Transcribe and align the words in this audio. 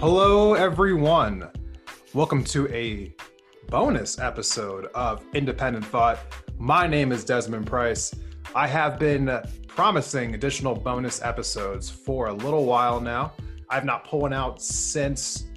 Hello, 0.00 0.54
everyone. 0.54 1.50
Welcome 2.14 2.44
to 2.44 2.72
a 2.72 3.12
bonus 3.68 4.20
episode 4.20 4.86
of 4.94 5.24
Independent 5.34 5.84
Thought. 5.86 6.20
My 6.56 6.86
name 6.86 7.10
is 7.10 7.24
Desmond 7.24 7.66
Price. 7.66 8.14
I 8.54 8.68
have 8.68 9.00
been 9.00 9.42
promising 9.66 10.36
additional 10.36 10.76
bonus 10.76 11.20
episodes 11.20 11.90
for 11.90 12.28
a 12.28 12.32
little 12.32 12.64
while 12.64 13.00
now. 13.00 13.32
I've 13.70 13.84
not 13.84 14.04
pulling 14.04 14.32
out 14.32 14.62
since, 14.62 15.48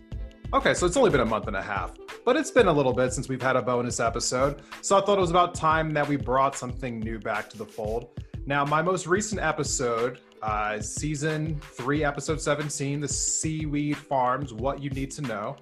okay, 0.56 0.74
so 0.74 0.88
it's 0.88 0.98
only 0.98 1.12
been 1.12 1.22
a 1.22 1.26
month 1.26 1.46
and 1.46 1.56
a 1.56 1.62
half, 1.62 1.92
but 2.26 2.36
it's 2.36 2.50
been 2.50 2.66
a 2.66 2.74
little 2.74 2.94
bit 2.94 3.14
since 3.14 3.30
we've 3.30 3.44
had 3.44 3.58
a 3.58 3.62
bonus 3.62 4.00
episode. 4.00 4.64
So 4.82 4.98
I 4.98 5.02
thought 5.06 5.20
it 5.20 5.22
was 5.22 5.30
about 5.30 5.54
time 5.54 5.94
that 5.94 6.08
we 6.08 6.16
brought 6.16 6.56
something 6.56 7.00
new 7.00 7.20
back 7.20 7.48
to 7.52 7.60
the 7.60 7.66
fold. 7.66 8.20
Now, 8.48 8.66
my 8.66 8.82
most 8.82 9.06
recent 9.06 9.40
episode 9.40 10.20
uh, 10.42 10.80
season 10.80 11.60
three, 11.60 12.04
episode 12.04 12.42
17, 12.42 13.02
The 13.02 13.08
Seaweed 13.08 13.98
Farms 13.98 14.54
What 14.54 14.82
You 14.82 14.90
Need 14.90 15.12
to 15.12 15.22
Know. 15.22 15.56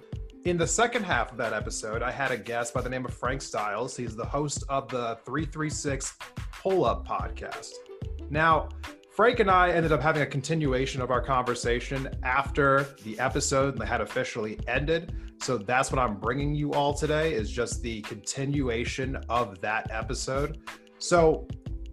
In 0.44 0.56
the 0.56 0.66
second 0.66 1.04
half 1.04 1.32
of 1.32 1.36
that 1.38 1.52
episode, 1.52 2.02
I 2.02 2.10
had 2.10 2.30
a 2.30 2.36
guest 2.36 2.72
by 2.72 2.80
the 2.80 2.88
name 2.88 3.04
of 3.04 3.12
Frank 3.12 3.42
Stiles. 3.42 3.96
He's 3.96 4.16
the 4.16 4.24
host 4.24 4.64
of 4.68 4.88
the 4.88 5.18
336 5.26 6.14
Pull 6.62 6.84
Up 6.84 7.06
podcast. 7.06 7.72
Now, 8.30 8.70
Frank 9.10 9.40
and 9.40 9.50
I 9.50 9.70
ended 9.70 9.92
up 9.92 10.00
having 10.00 10.22
a 10.22 10.26
continuation 10.26 11.02
of 11.02 11.10
our 11.10 11.20
conversation 11.20 12.08
after 12.22 12.86
the 13.04 13.18
episode 13.20 13.78
had 13.82 14.00
officially 14.00 14.58
ended. 14.66 15.14
So 15.42 15.58
that's 15.58 15.92
what 15.92 15.98
I'm 15.98 16.16
bringing 16.18 16.54
you 16.54 16.72
all 16.72 16.94
today 16.94 17.34
is 17.34 17.50
just 17.50 17.82
the 17.82 18.00
continuation 18.02 19.16
of 19.28 19.60
that 19.60 19.90
episode. 19.90 20.58
So 20.98 21.46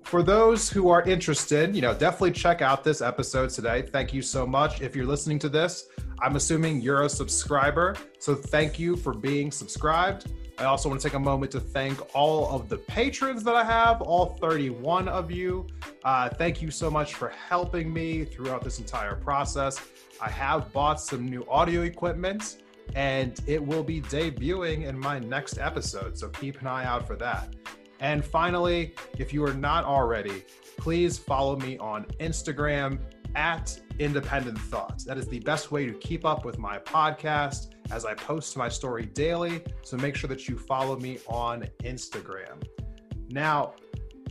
for 0.07 0.23
those 0.23 0.69
who 0.69 0.89
are 0.89 1.01
interested, 1.01 1.75
you 1.75 1.81
know, 1.81 1.93
definitely 1.93 2.31
check 2.31 2.61
out 2.61 2.81
this 2.81 3.01
episode 3.01 3.49
today. 3.49 3.81
Thank 3.81 4.13
you 4.13 4.21
so 4.21 4.47
much. 4.47 4.79
If 4.79 4.95
you're 4.95 5.05
listening 5.05 5.37
to 5.39 5.49
this, 5.49 5.89
I'm 6.21 6.37
assuming 6.37 6.79
you're 6.79 7.03
a 7.03 7.09
subscriber. 7.09 7.93
So 8.17 8.33
thank 8.33 8.79
you 8.79 8.95
for 8.95 9.13
being 9.13 9.51
subscribed. 9.51 10.31
I 10.59 10.63
also 10.63 10.87
want 10.87 11.01
to 11.01 11.07
take 11.07 11.15
a 11.15 11.19
moment 11.19 11.51
to 11.51 11.59
thank 11.59 11.99
all 12.15 12.49
of 12.49 12.69
the 12.69 12.77
patrons 12.77 13.43
that 13.43 13.53
I 13.53 13.65
have, 13.65 14.01
all 14.01 14.37
31 14.39 15.09
of 15.09 15.29
you. 15.29 15.67
Uh, 16.05 16.29
thank 16.29 16.61
you 16.61 16.71
so 16.71 16.89
much 16.89 17.15
for 17.15 17.27
helping 17.27 17.91
me 17.91 18.23
throughout 18.23 18.63
this 18.63 18.79
entire 18.79 19.15
process. 19.15 19.81
I 20.21 20.29
have 20.29 20.71
bought 20.71 21.01
some 21.01 21.27
new 21.27 21.45
audio 21.49 21.81
equipment 21.81 22.63
and 22.95 23.37
it 23.45 23.61
will 23.63 23.83
be 23.83 24.01
debuting 24.03 24.85
in 24.85 24.97
my 24.97 25.19
next 25.19 25.57
episode. 25.57 26.17
So 26.17 26.29
keep 26.29 26.61
an 26.61 26.67
eye 26.67 26.85
out 26.85 27.05
for 27.05 27.17
that. 27.17 27.53
And 27.99 28.23
finally, 28.23 28.93
if 29.17 29.33
you 29.33 29.43
are 29.45 29.53
not 29.53 29.85
already, 29.85 30.43
please 30.77 31.17
follow 31.17 31.57
me 31.57 31.77
on 31.77 32.05
Instagram 32.19 32.99
at 33.35 33.79
Independent 33.99 34.59
Thoughts. 34.59 35.03
That 35.03 35.17
is 35.17 35.27
the 35.27 35.39
best 35.39 35.71
way 35.71 35.85
to 35.85 35.93
keep 35.93 36.25
up 36.25 36.45
with 36.45 36.59
my 36.59 36.77
podcast 36.79 37.73
as 37.91 38.05
I 38.05 38.13
post 38.13 38.57
my 38.57 38.69
story 38.69 39.05
daily. 39.05 39.63
So 39.81 39.97
make 39.97 40.15
sure 40.15 40.27
that 40.27 40.47
you 40.47 40.57
follow 40.57 40.97
me 40.99 41.19
on 41.27 41.67
Instagram. 41.83 42.63
Now, 43.29 43.73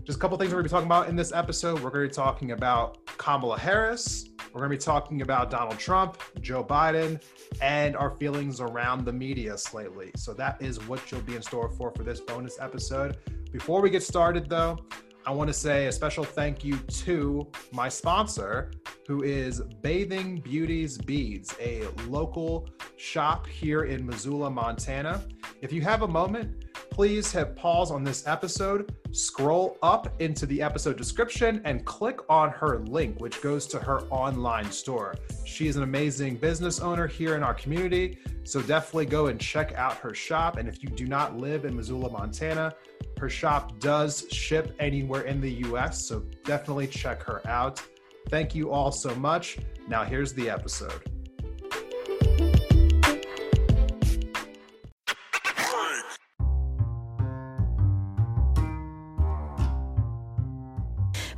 just 0.04 0.18
a 0.18 0.20
couple 0.20 0.38
things 0.38 0.50
we're 0.50 0.62
going 0.62 0.64
to 0.64 0.68
be 0.68 0.72
talking 0.72 0.86
about 0.86 1.08
in 1.08 1.16
this 1.16 1.32
episode. 1.32 1.80
We're 1.80 1.90
going 1.90 2.04
to 2.04 2.08
be 2.08 2.14
talking 2.14 2.52
about 2.52 3.04
Kamala 3.18 3.58
Harris. 3.58 4.28
We're 4.56 4.60
going 4.60 4.70
to 4.70 4.76
be 4.78 4.90
talking 4.90 5.20
about 5.20 5.50
Donald 5.50 5.78
Trump, 5.78 6.18
Joe 6.40 6.64
Biden, 6.64 7.22
and 7.60 7.94
our 7.94 8.12
feelings 8.12 8.58
around 8.58 9.04
the 9.04 9.12
media 9.12 9.58
slightly. 9.58 10.12
So 10.16 10.32
that 10.32 10.62
is 10.62 10.78
what 10.88 11.12
you'll 11.12 11.20
be 11.20 11.36
in 11.36 11.42
store 11.42 11.68
for 11.68 11.90
for 11.90 12.04
this 12.04 12.22
bonus 12.22 12.58
episode. 12.58 13.18
Before 13.52 13.82
we 13.82 13.90
get 13.90 14.02
started, 14.02 14.48
though, 14.48 14.78
I 15.26 15.32
want 15.32 15.48
to 15.48 15.54
say 15.54 15.88
a 15.88 15.92
special 15.92 16.22
thank 16.22 16.64
you 16.64 16.76
to 16.78 17.48
my 17.72 17.88
sponsor, 17.88 18.70
who 19.08 19.24
is 19.24 19.60
Bathing 19.82 20.38
Beauties 20.38 20.98
Beads, 20.98 21.52
a 21.60 21.82
local 22.06 22.68
shop 22.96 23.44
here 23.48 23.86
in 23.86 24.06
Missoula, 24.06 24.48
Montana. 24.48 25.24
If 25.62 25.72
you 25.72 25.80
have 25.80 26.02
a 26.02 26.08
moment, 26.08 26.66
please 26.90 27.32
hit 27.32 27.56
pause 27.56 27.90
on 27.90 28.04
this 28.04 28.24
episode, 28.28 28.94
scroll 29.10 29.78
up 29.82 30.14
into 30.20 30.46
the 30.46 30.62
episode 30.62 30.96
description, 30.96 31.60
and 31.64 31.84
click 31.84 32.20
on 32.30 32.50
her 32.50 32.78
link, 32.84 33.18
which 33.18 33.42
goes 33.42 33.66
to 33.66 33.80
her 33.80 34.02
online 34.10 34.70
store. 34.70 35.16
She 35.44 35.66
is 35.66 35.74
an 35.74 35.82
amazing 35.82 36.36
business 36.36 36.78
owner 36.78 37.08
here 37.08 37.34
in 37.34 37.42
our 37.42 37.54
community, 37.54 38.18
so 38.44 38.62
definitely 38.62 39.06
go 39.06 39.26
and 39.26 39.40
check 39.40 39.74
out 39.74 39.96
her 39.96 40.14
shop. 40.14 40.56
And 40.56 40.68
if 40.68 40.84
you 40.84 40.88
do 40.88 41.08
not 41.08 41.36
live 41.36 41.64
in 41.64 41.74
Missoula, 41.74 42.10
Montana, 42.10 42.76
her 43.18 43.28
shop 43.30 43.78
does 43.78 44.26
ship 44.30 44.74
anywhere 44.78 45.22
in 45.22 45.40
the 45.40 45.52
US, 45.66 46.06
so 46.06 46.20
definitely 46.44 46.86
check 46.86 47.22
her 47.22 47.46
out. 47.48 47.80
Thank 48.28 48.54
you 48.54 48.70
all 48.70 48.92
so 48.92 49.14
much. 49.14 49.58
Now, 49.88 50.04
here's 50.04 50.32
the 50.32 50.50
episode. 50.50 51.02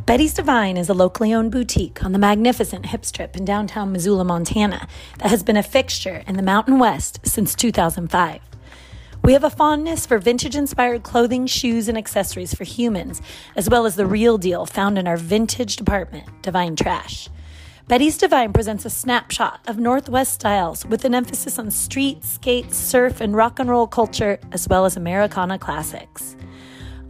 Betty's 0.07 0.33
Divine 0.33 0.79
is 0.79 0.89
a 0.89 0.95
locally 0.95 1.35
owned 1.35 1.53
boutique 1.53 2.03
on 2.03 2.13
the 2.13 2.19
magnificent 2.19 2.87
Hip 2.87 3.05
Strip 3.05 3.37
in 3.37 3.45
downtown 3.45 3.93
Missoula, 3.93 4.25
Montana, 4.25 4.89
that 5.19 5.29
has 5.29 5.43
been 5.43 5.59
a 5.59 5.63
fixture 5.63 6.25
in 6.27 6.39
the 6.39 6.43
Mountain 6.43 6.79
West 6.79 7.21
since 7.25 7.55
2005. 7.55 8.41
We 9.29 9.35
have 9.35 9.45
a 9.45 9.51
fondness 9.51 10.07
for 10.07 10.17
vintage 10.17 10.57
inspired 10.57 11.03
clothing, 11.03 11.47
shoes, 11.47 11.87
and 11.87 11.99
accessories 11.99 12.55
for 12.55 12.65
humans, 12.65 13.21
as 13.57 13.69
well 13.69 13.85
as 13.85 13.95
the 13.95 14.07
real 14.07 14.39
deal 14.39 14.65
found 14.65 14.97
in 14.97 15.07
our 15.07 15.19
vintage 15.19 15.77
department, 15.77 16.25
Divine 16.41 16.77
Trash. 16.77 17.29
Betty's 17.89 18.17
Divine 18.17 18.55
presents 18.55 18.87
a 18.87 18.89
snapshot 18.89 19.61
of 19.67 19.77
Northwest 19.77 20.33
styles 20.33 20.87
with 20.87 21.05
an 21.05 21.15
emphasis 21.15 21.59
on 21.59 21.71
street, 21.71 22.25
skate, 22.25 22.73
surf, 22.73 23.21
and 23.21 23.37
rock 23.37 23.59
and 23.59 23.69
roll 23.69 23.87
culture, 23.87 24.41
as 24.53 24.67
well 24.67 24.87
as 24.87 24.97
Americana 24.97 25.59
classics. 25.59 26.35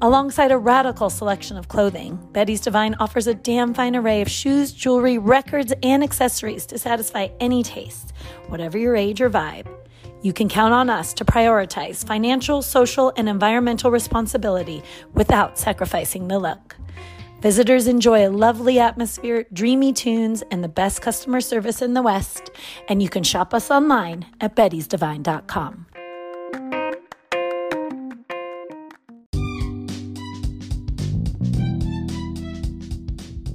Alongside 0.02 0.50
a 0.50 0.58
radical 0.58 1.10
selection 1.10 1.56
of 1.56 1.68
clothing, 1.68 2.18
Betty's 2.32 2.60
Divine 2.60 2.96
offers 2.98 3.28
a 3.28 3.34
damn 3.34 3.72
fine 3.74 3.94
array 3.94 4.22
of 4.22 4.28
shoes, 4.28 4.72
jewelry, 4.72 5.18
records, 5.18 5.72
and 5.84 6.02
accessories 6.02 6.66
to 6.66 6.78
satisfy 6.78 7.28
any 7.38 7.62
taste, 7.62 8.12
whatever 8.48 8.76
your 8.76 8.96
age 8.96 9.20
or 9.20 9.30
vibe. 9.30 9.72
You 10.20 10.32
can 10.32 10.48
count 10.48 10.74
on 10.74 10.90
us 10.90 11.12
to 11.14 11.24
prioritize 11.24 12.04
financial, 12.04 12.60
social, 12.60 13.12
and 13.16 13.28
environmental 13.28 13.90
responsibility 13.90 14.82
without 15.14 15.58
sacrificing 15.58 16.26
the 16.26 16.38
look. 16.38 16.76
Visitors 17.40 17.86
enjoy 17.86 18.26
a 18.26 18.30
lovely 18.30 18.80
atmosphere, 18.80 19.46
dreamy 19.52 19.92
tunes, 19.92 20.42
and 20.50 20.64
the 20.64 20.68
best 20.68 21.02
customer 21.02 21.40
service 21.40 21.80
in 21.80 21.94
the 21.94 22.02
West. 22.02 22.50
And 22.88 23.00
you 23.00 23.08
can 23.08 23.22
shop 23.22 23.54
us 23.54 23.70
online 23.70 24.26
at 24.40 24.56
bettysdivine.com. 24.56 25.86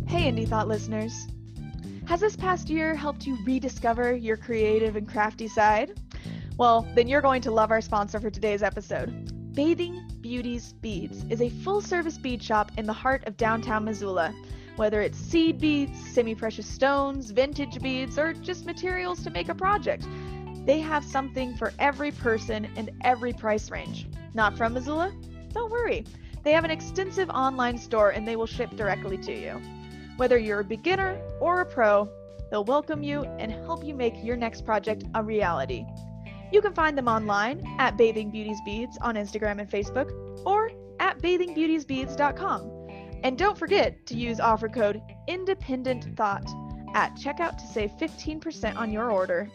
Hey, 0.08 0.32
Indie 0.32 0.48
Thought 0.48 0.70
listeners. 0.70 1.28
Has 2.06 2.22
this 2.22 2.38
past 2.38 2.70
year 2.70 2.96
helped 2.96 3.28
you 3.28 3.38
rediscover 3.46 4.16
your 4.16 4.38
creative 4.38 4.96
and 4.96 5.10
crafty 5.10 5.50
side? 5.50 6.00
Well, 6.56 6.88
then 6.94 7.08
you're 7.08 7.22
going 7.22 7.42
to 7.44 7.52
love 7.52 7.72
our 7.72 7.82
sponsor 7.82 8.20
for 8.20 8.30
today's 8.30 8.62
episode. 8.62 9.56
Bathing 9.56 10.08
Beauties 10.22 10.74
Beads 10.74 11.26
is 11.32 11.42
a 11.42 11.50
full 11.50 11.82
service 11.82 12.20
bead 12.20 12.44
shop 12.44 12.72
in 12.78 12.86
the 12.86 12.94
heart 12.94 13.24
of 13.28 13.38
downtown 13.38 13.86
Missoula. 13.86 14.32
Whether 14.76 15.02
it's 15.02 15.18
seed 15.18 15.60
beads, 15.60 15.98
semi 16.12 16.36
precious 16.36 16.68
stones, 16.68 17.32
vintage 17.32 17.82
beads, 17.82 18.20
or 18.20 18.34
just 18.34 18.68
materials 18.68 19.24
to 19.24 19.32
make 19.32 19.50
a 19.50 19.56
project, 19.56 20.06
they 20.64 20.80
have 20.80 21.04
something 21.04 21.56
for 21.58 21.74
every 21.80 22.12
person 22.12 22.68
and 22.76 22.92
every 23.02 23.34
price 23.34 23.72
range. 23.72 24.08
Not 24.36 24.56
from 24.56 24.76
Missoula? 24.76 25.12
Don't 25.54 25.72
worry. 25.72 26.06
They 26.44 26.52
have 26.52 26.66
an 26.66 26.72
extensive 26.72 27.32
online 27.32 27.80
store 27.80 28.12
and 28.12 28.28
they 28.28 28.36
will 28.36 28.46
ship 28.46 28.76
directly 28.76 29.18
to 29.18 29.34
you. 29.34 29.60
Whether 30.18 30.38
you're 30.38 30.60
a 30.60 30.64
beginner 30.64 31.20
or 31.40 31.62
a 31.62 31.66
pro, 31.66 32.08
they'll 32.52 32.64
welcome 32.64 33.02
you 33.02 33.24
and 33.40 33.52
help 33.52 33.84
you 33.84 33.96
make 33.96 34.24
your 34.24 34.38
next 34.38 34.66
project 34.66 35.04
a 35.16 35.24
reality. 35.24 35.84
You 36.54 36.62
can 36.62 36.76
find 36.76 36.96
them 36.96 37.08
online 37.08 37.66
at 37.80 37.98
Bathing 37.98 38.30
Beauties 38.30 38.60
Beads 38.64 39.00
on 39.02 39.16
Instagram 39.16 39.60
and 39.60 39.68
Facebook 39.68 40.12
or 40.46 40.70
at 41.00 41.18
bathingbeautiesbeads.com. 41.18 42.90
And 43.24 43.40
don't 43.40 43.58
forget 43.58 44.06
to 44.06 44.16
use 44.16 44.40
offer 44.40 44.70
code 44.70 45.02
Independent 45.28 46.16
Thought 46.16 46.48
at 46.94 47.16
checkout 47.16 47.58
to 47.58 47.66
save 47.66 47.90
15% 47.94 48.76
on 48.76 48.92
your 48.92 49.10
order. 49.10 49.50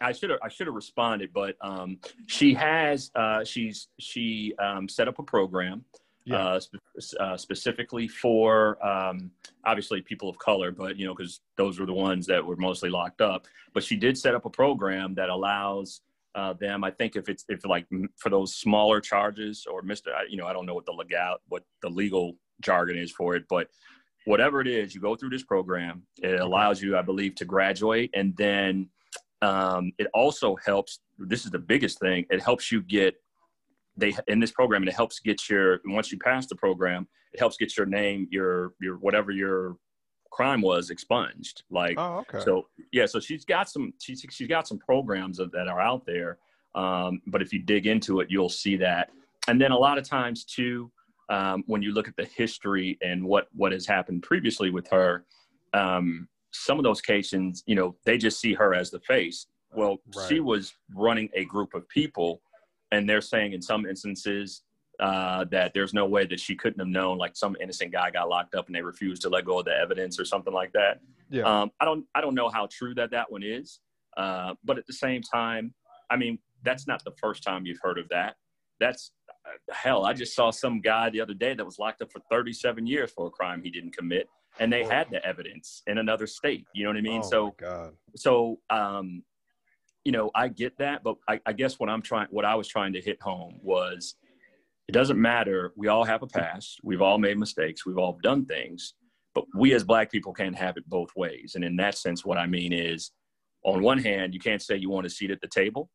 I 0.00 0.12
should 0.12 0.30
have 0.30 0.40
I 0.42 0.48
should 0.48 0.66
have 0.66 0.74
responded, 0.74 1.30
but 1.32 1.54
um, 1.60 1.98
she 2.26 2.54
has 2.54 3.12
uh, 3.14 3.44
she's 3.44 3.86
she 4.00 4.52
um, 4.58 4.88
set 4.88 5.06
up 5.06 5.20
a 5.20 5.22
program 5.22 5.84
yeah. 6.26 6.36
uh, 6.36 6.60
spe- 6.60 7.14
uh, 7.20 7.36
specifically 7.36 8.08
for 8.08 8.84
um, 8.84 9.30
obviously 9.64 10.02
people 10.02 10.28
of 10.28 10.38
color, 10.38 10.72
but 10.72 10.96
you 10.96 11.06
know 11.06 11.14
because 11.14 11.40
those 11.56 11.78
were 11.78 11.86
the 11.86 11.92
ones 11.92 12.26
that 12.26 12.44
were 12.44 12.56
mostly 12.56 12.90
locked 12.90 13.20
up. 13.20 13.46
But 13.72 13.84
she 13.84 13.96
did 13.96 14.18
set 14.18 14.34
up 14.34 14.44
a 14.44 14.50
program 14.50 15.14
that 15.14 15.28
allows 15.28 16.00
uh, 16.34 16.52
them. 16.54 16.82
I 16.84 16.90
think 16.90 17.16
if 17.16 17.28
it's 17.28 17.44
if 17.48 17.64
like 17.64 17.86
for 18.16 18.28
those 18.28 18.56
smaller 18.56 19.00
charges 19.00 19.66
or 19.70 19.82
Mister, 19.82 20.14
I, 20.14 20.24
you 20.28 20.36
know 20.36 20.46
I 20.46 20.52
don't 20.52 20.66
know 20.66 20.74
what 20.74 20.84
the 20.84 20.92
legal 20.92 21.36
what 21.48 21.62
the 21.80 21.88
legal 21.88 22.36
jargon 22.60 22.98
is 22.98 23.12
for 23.12 23.36
it, 23.36 23.44
but 23.48 23.68
whatever 24.24 24.60
it 24.60 24.66
is, 24.66 24.94
you 24.94 25.00
go 25.00 25.14
through 25.14 25.30
this 25.30 25.44
program. 25.44 26.02
It 26.22 26.40
allows 26.40 26.82
you, 26.82 26.98
I 26.98 27.02
believe, 27.02 27.36
to 27.36 27.44
graduate, 27.44 28.10
and 28.14 28.36
then 28.36 28.88
um, 29.42 29.92
it 29.98 30.08
also 30.12 30.56
helps. 30.56 30.98
This 31.18 31.44
is 31.44 31.52
the 31.52 31.58
biggest 31.58 32.00
thing. 32.00 32.26
It 32.30 32.42
helps 32.42 32.72
you 32.72 32.82
get 32.82 33.14
they 33.96 34.14
in 34.28 34.40
this 34.40 34.52
program, 34.52 34.82
and 34.82 34.88
it 34.88 34.94
helps 34.94 35.20
get 35.20 35.48
your 35.48 35.80
once 35.86 36.12
you 36.12 36.18
pass 36.18 36.46
the 36.46 36.56
program, 36.56 37.08
it 37.32 37.38
helps 37.38 37.56
get 37.56 37.76
your 37.76 37.86
name, 37.86 38.28
your 38.30 38.72
your 38.80 38.96
whatever 38.96 39.30
your 39.30 39.76
crime 40.30 40.60
was 40.60 40.90
expunged. 40.90 41.62
Like, 41.70 41.94
oh, 41.98 42.18
okay. 42.28 42.44
so 42.44 42.68
yeah, 42.92 43.06
so 43.06 43.20
she's 43.20 43.44
got 43.44 43.68
some 43.68 43.92
she's 44.00 44.24
she's 44.30 44.48
got 44.48 44.68
some 44.68 44.78
programs 44.78 45.38
of, 45.38 45.50
that 45.52 45.68
are 45.68 45.80
out 45.80 46.04
there. 46.06 46.38
Um, 46.74 47.22
but 47.26 47.40
if 47.40 47.52
you 47.52 47.60
dig 47.60 47.86
into 47.86 48.20
it, 48.20 48.30
you'll 48.30 48.50
see 48.50 48.76
that. 48.76 49.10
And 49.48 49.60
then 49.60 49.72
a 49.72 49.78
lot 49.78 49.96
of 49.96 50.04
times 50.06 50.44
too, 50.44 50.90
um, 51.30 51.64
when 51.66 51.82
you 51.82 51.92
look 51.92 52.08
at 52.08 52.16
the 52.16 52.26
history 52.36 52.98
and 53.02 53.24
what 53.24 53.48
what 53.54 53.72
has 53.72 53.86
happened 53.86 54.22
previously 54.22 54.70
with 54.70 54.86
her, 54.90 55.24
um, 55.72 56.28
some 56.52 56.78
of 56.78 56.84
those 56.84 57.00
cases, 57.00 57.62
you 57.66 57.74
know, 57.74 57.96
they 58.04 58.18
just 58.18 58.40
see 58.40 58.54
her 58.54 58.74
as 58.74 58.90
the 58.90 59.00
face. 59.00 59.46
Well, 59.74 59.98
right. 60.14 60.28
she 60.28 60.40
was 60.40 60.72
running 60.94 61.28
a 61.34 61.44
group 61.44 61.74
of 61.74 61.88
people, 61.88 62.40
and 62.92 63.08
they're 63.08 63.20
saying 63.20 63.52
in 63.52 63.62
some 63.62 63.86
instances 63.86 64.62
uh, 65.00 65.44
that 65.50 65.72
there's 65.74 65.92
no 65.92 66.06
way 66.06 66.26
that 66.26 66.40
she 66.40 66.54
couldn't 66.54 66.78
have 66.78 66.88
known. 66.88 67.18
Like 67.18 67.36
some 67.36 67.56
innocent 67.60 67.92
guy 67.92 68.10
got 68.10 68.28
locked 68.28 68.54
up 68.54 68.66
and 68.66 68.74
they 68.74 68.82
refused 68.82 69.22
to 69.22 69.28
let 69.28 69.44
go 69.44 69.58
of 69.58 69.66
the 69.66 69.76
evidence 69.76 70.18
or 70.18 70.24
something 70.24 70.52
like 70.52 70.72
that. 70.72 71.00
Yeah. 71.30 71.42
Um, 71.42 71.70
I 71.80 71.84
don't 71.84 72.04
I 72.14 72.20
don't 72.20 72.34
know 72.34 72.48
how 72.48 72.68
true 72.70 72.94
that 72.94 73.10
that 73.10 73.30
one 73.30 73.42
is, 73.42 73.80
uh, 74.16 74.54
but 74.64 74.78
at 74.78 74.86
the 74.86 74.92
same 74.92 75.22
time, 75.22 75.74
I 76.10 76.16
mean 76.16 76.38
that's 76.62 76.86
not 76.86 77.04
the 77.04 77.12
first 77.20 77.42
time 77.42 77.66
you've 77.66 77.80
heard 77.82 77.98
of 77.98 78.08
that. 78.10 78.36
That's 78.80 79.12
hell, 79.70 80.04
I 80.04 80.12
just 80.12 80.34
saw 80.34 80.50
some 80.50 80.80
guy 80.80 81.10
the 81.10 81.20
other 81.20 81.34
day 81.34 81.54
that 81.54 81.64
was 81.64 81.78
locked 81.78 82.02
up 82.02 82.12
for 82.12 82.20
37 82.30 82.86
years 82.86 83.10
for 83.12 83.26
a 83.26 83.30
crime 83.30 83.62
he 83.62 83.70
didn't 83.70 83.96
commit, 83.96 84.28
and 84.58 84.72
they 84.72 84.84
oh. 84.84 84.88
had 84.88 85.08
the 85.10 85.24
evidence 85.24 85.82
in 85.86 85.98
another 85.98 86.26
state. 86.26 86.66
You 86.74 86.84
know 86.84 86.90
what 86.90 86.96
I 86.96 87.02
mean? 87.02 87.22
Oh 87.24 87.30
so, 87.30 87.54
God. 87.58 87.92
so, 88.14 88.58
um, 88.70 89.22
you 90.06 90.12
know, 90.12 90.30
I 90.34 90.48
get 90.48 90.78
that, 90.78 91.02
but 91.02 91.16
I, 91.28 91.40
I 91.46 91.52
guess 91.52 91.80
what 91.80 91.90
I'm 91.90 92.00
trying, 92.00 92.28
what 92.30 92.44
I 92.44 92.54
was 92.54 92.68
trying 92.68 92.92
to 92.92 93.00
hit 93.00 93.20
home 93.20 93.58
was, 93.60 94.14
it 94.86 94.92
doesn't 94.92 95.20
matter. 95.20 95.72
We 95.76 95.88
all 95.88 96.04
have 96.04 96.22
a 96.22 96.28
past. 96.28 96.78
We've 96.84 97.02
all 97.02 97.18
made 97.18 97.38
mistakes. 97.38 97.84
We've 97.84 97.98
all 97.98 98.16
done 98.22 98.46
things, 98.46 98.94
but 99.34 99.44
we 99.52 99.74
as 99.74 99.82
Black 99.82 100.12
people 100.12 100.32
can't 100.32 100.54
have 100.54 100.76
it 100.76 100.88
both 100.88 101.10
ways. 101.16 101.56
And 101.56 101.64
in 101.64 101.74
that 101.76 101.98
sense, 101.98 102.24
what 102.24 102.38
I 102.38 102.46
mean 102.46 102.72
is, 102.72 103.10
on 103.64 103.82
one 103.82 103.98
hand, 103.98 104.32
you 104.32 104.38
can't 104.38 104.62
say 104.62 104.76
you 104.76 104.90
want 104.90 105.06
a 105.06 105.10
seat 105.10 105.32
at 105.32 105.40
the 105.40 105.48
table, 105.48 105.90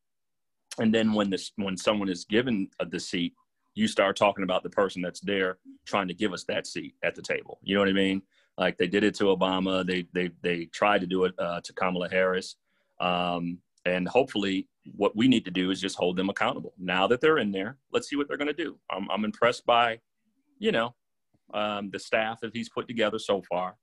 and 0.78 0.94
then 0.94 1.14
when 1.14 1.30
this 1.30 1.54
when 1.56 1.78
someone 1.78 2.10
is 2.10 2.25
given 2.25 2.68
the 2.90 3.00
seat 3.00 3.34
you 3.74 3.88
start 3.88 4.16
talking 4.18 4.44
about 4.44 4.64
the 4.64 4.69
person 4.69 5.02
that's 5.02 5.22
there 5.22 5.57
trying 5.86 6.07
to 6.07 6.14
give 6.14 6.34
us 6.34 6.44
that 6.44 6.68
seat 6.68 6.96
at 7.04 7.16
the 7.16 7.22
table. 7.22 7.60
You 7.64 7.75
know 7.75 7.81
what 7.81 7.90
I 7.90 7.94
mean? 7.94 8.22
Like 8.57 8.78
they 8.78 8.88
did 8.88 9.04
it 9.04 9.16
to 9.16 9.25
Obama. 9.25 9.86
They 9.86 10.06
they 10.14 10.31
they 10.42 10.66
tried 10.66 11.02
to 11.02 11.07
do 11.07 11.24
it 11.25 11.34
uh, 11.40 11.62
to 11.62 11.74
Kamala 11.74 12.10
Harris. 12.10 12.57
Um, 13.00 13.60
and 13.86 14.07
hopefully, 14.07 14.68
what 14.95 15.16
we 15.16 15.28
need 15.28 15.45
to 15.45 15.51
do 15.51 15.72
is 15.72 15.81
just 15.81 15.98
hold 15.98 16.18
them 16.18 16.30
accountable. 16.30 16.74
Now 16.78 17.07
that 17.07 17.22
they're 17.22 17.38
in 17.38 17.51
there, 17.51 17.78
let's 17.92 18.10
see 18.10 18.16
what 18.16 18.28
they're 18.28 18.38
going 18.38 18.48
to 18.48 18.54
do. 18.54 18.78
I'm, 18.89 19.10
I'm 19.12 19.25
impressed 19.25 19.66
by, 19.66 20.00
you 20.60 20.72
know, 20.72 20.95
um, 21.54 21.89
the 21.92 22.00
staff 22.00 22.39
that 22.42 22.51
he's 22.54 22.69
put 22.69 22.88
together 22.88 23.19
so 23.19 23.42
far. 23.42 23.75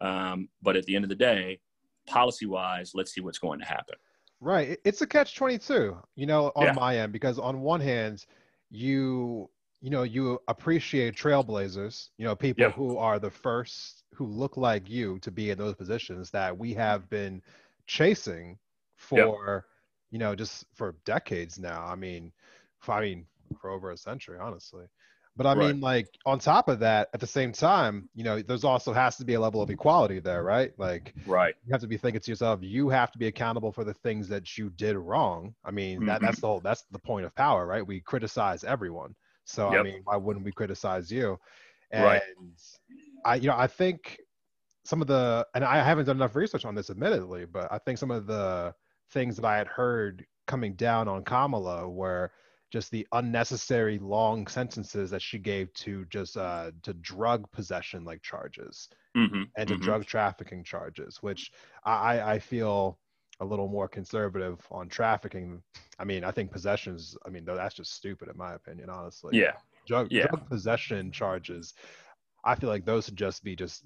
Um, 0.00 0.48
but 0.62 0.76
at 0.76 0.84
the 0.84 0.94
end 0.96 1.04
of 1.04 1.08
the 1.08 1.14
day, 1.14 1.60
policy 2.06 2.46
wise, 2.46 2.92
let's 2.94 3.12
see 3.12 3.20
what's 3.20 3.38
going 3.38 3.58
to 3.60 3.66
happen. 3.66 3.96
Right. 4.40 4.78
It's 4.84 5.02
a 5.02 5.06
catch 5.06 5.34
22, 5.34 5.96
you 6.14 6.26
know, 6.26 6.52
on 6.54 6.66
yeah. 6.66 6.72
my 6.72 6.98
end, 6.98 7.12
because 7.12 7.38
on 7.38 7.60
one 7.60 7.80
hand, 7.80 8.24
you 8.70 9.48
you 9.80 9.90
know 9.90 10.02
you 10.02 10.38
appreciate 10.48 11.14
trailblazers 11.14 12.08
you 12.18 12.24
know 12.24 12.34
people 12.34 12.64
yeah. 12.64 12.70
who 12.70 12.98
are 12.98 13.18
the 13.18 13.30
first 13.30 14.04
who 14.12 14.26
look 14.26 14.56
like 14.56 14.88
you 14.90 15.18
to 15.20 15.30
be 15.30 15.50
in 15.50 15.58
those 15.58 15.74
positions 15.74 16.30
that 16.30 16.56
we 16.56 16.74
have 16.74 17.08
been 17.08 17.40
chasing 17.86 18.58
for 18.98 19.64
yeah. 19.64 20.10
you 20.10 20.18
know 20.18 20.34
just 20.34 20.66
for 20.74 20.96
decades 21.06 21.58
now 21.58 21.84
i 21.84 21.94
mean 21.94 22.32
for, 22.80 22.92
i 22.92 23.00
mean 23.00 23.24
for 23.60 23.70
over 23.70 23.90
a 23.90 23.96
century 23.96 24.38
honestly 24.38 24.84
but 25.36 25.46
i 25.46 25.54
right. 25.54 25.68
mean 25.68 25.80
like 25.80 26.08
on 26.26 26.38
top 26.38 26.68
of 26.68 26.80
that 26.80 27.08
at 27.14 27.20
the 27.20 27.26
same 27.26 27.52
time 27.52 28.08
you 28.14 28.24
know 28.24 28.42
there's 28.42 28.64
also 28.64 28.92
has 28.92 29.16
to 29.16 29.24
be 29.24 29.34
a 29.34 29.40
level 29.40 29.62
of 29.62 29.70
equality 29.70 30.18
there 30.18 30.42
right 30.42 30.72
like 30.78 31.14
right 31.26 31.54
you 31.64 31.72
have 31.72 31.80
to 31.80 31.86
be 31.86 31.96
thinking 31.96 32.20
to 32.20 32.30
yourself 32.30 32.58
you 32.60 32.88
have 32.88 33.10
to 33.12 33.18
be 33.18 33.28
accountable 33.28 33.72
for 33.72 33.84
the 33.84 33.94
things 33.94 34.28
that 34.28 34.58
you 34.58 34.68
did 34.70 34.96
wrong 34.96 35.54
i 35.64 35.70
mean 35.70 35.98
mm-hmm. 35.98 36.06
that 36.06 36.20
that's 36.20 36.40
the 36.40 36.46
whole 36.46 36.60
that's 36.60 36.84
the 36.90 36.98
point 36.98 37.24
of 37.24 37.34
power 37.36 37.66
right 37.66 37.86
we 37.86 38.00
criticize 38.00 38.64
everyone 38.64 39.14
so 39.44 39.70
yep. 39.70 39.80
i 39.80 39.82
mean 39.84 40.00
why 40.04 40.16
wouldn't 40.16 40.44
we 40.44 40.52
criticize 40.52 41.10
you 41.10 41.38
and 41.92 42.04
right. 42.04 42.22
i 43.24 43.36
you 43.36 43.46
know 43.46 43.56
i 43.56 43.66
think 43.66 44.18
some 44.84 45.00
of 45.00 45.06
the 45.06 45.46
and 45.54 45.64
i 45.64 45.82
haven't 45.82 46.06
done 46.06 46.16
enough 46.16 46.34
research 46.34 46.64
on 46.64 46.74
this 46.74 46.90
admittedly 46.90 47.44
but 47.44 47.70
i 47.70 47.78
think 47.78 47.96
some 47.96 48.10
of 48.10 48.26
the 48.26 48.74
things 49.10 49.36
that 49.36 49.44
i 49.44 49.56
had 49.56 49.66
heard 49.66 50.26
coming 50.46 50.74
down 50.74 51.08
on 51.08 51.22
kamala 51.22 51.88
were 51.88 52.30
just 52.70 52.90
the 52.90 53.06
unnecessary 53.12 53.98
long 53.98 54.46
sentences 54.46 55.10
that 55.10 55.22
she 55.22 55.38
gave 55.38 55.72
to 55.72 56.04
just 56.06 56.36
uh, 56.36 56.70
to 56.82 56.92
drug 56.94 57.50
possession 57.50 58.04
like 58.04 58.22
charges 58.22 58.88
mm-hmm, 59.16 59.44
and 59.56 59.68
to 59.68 59.74
mm-hmm. 59.74 59.82
drug 59.82 60.04
trafficking 60.04 60.62
charges, 60.62 61.22
which 61.22 61.50
I, 61.84 62.20
I 62.20 62.38
feel 62.38 62.98
a 63.40 63.44
little 63.44 63.68
more 63.68 63.88
conservative 63.88 64.60
on 64.70 64.88
trafficking. 64.88 65.62
I 65.98 66.04
mean, 66.04 66.24
I 66.24 66.30
think 66.30 66.50
possessions. 66.50 67.16
I 67.24 67.30
mean, 67.30 67.44
that's 67.46 67.74
just 67.74 67.94
stupid 67.94 68.28
in 68.28 68.36
my 68.36 68.54
opinion, 68.54 68.90
honestly. 68.90 69.38
Yeah. 69.38 69.52
Drug, 69.86 70.08
yeah. 70.10 70.26
drug 70.26 70.48
possession 70.48 71.10
charges. 71.10 71.74
I 72.44 72.54
feel 72.54 72.68
like 72.68 72.84
those 72.84 73.06
should 73.06 73.16
just 73.16 73.42
be 73.42 73.56
just 73.56 73.84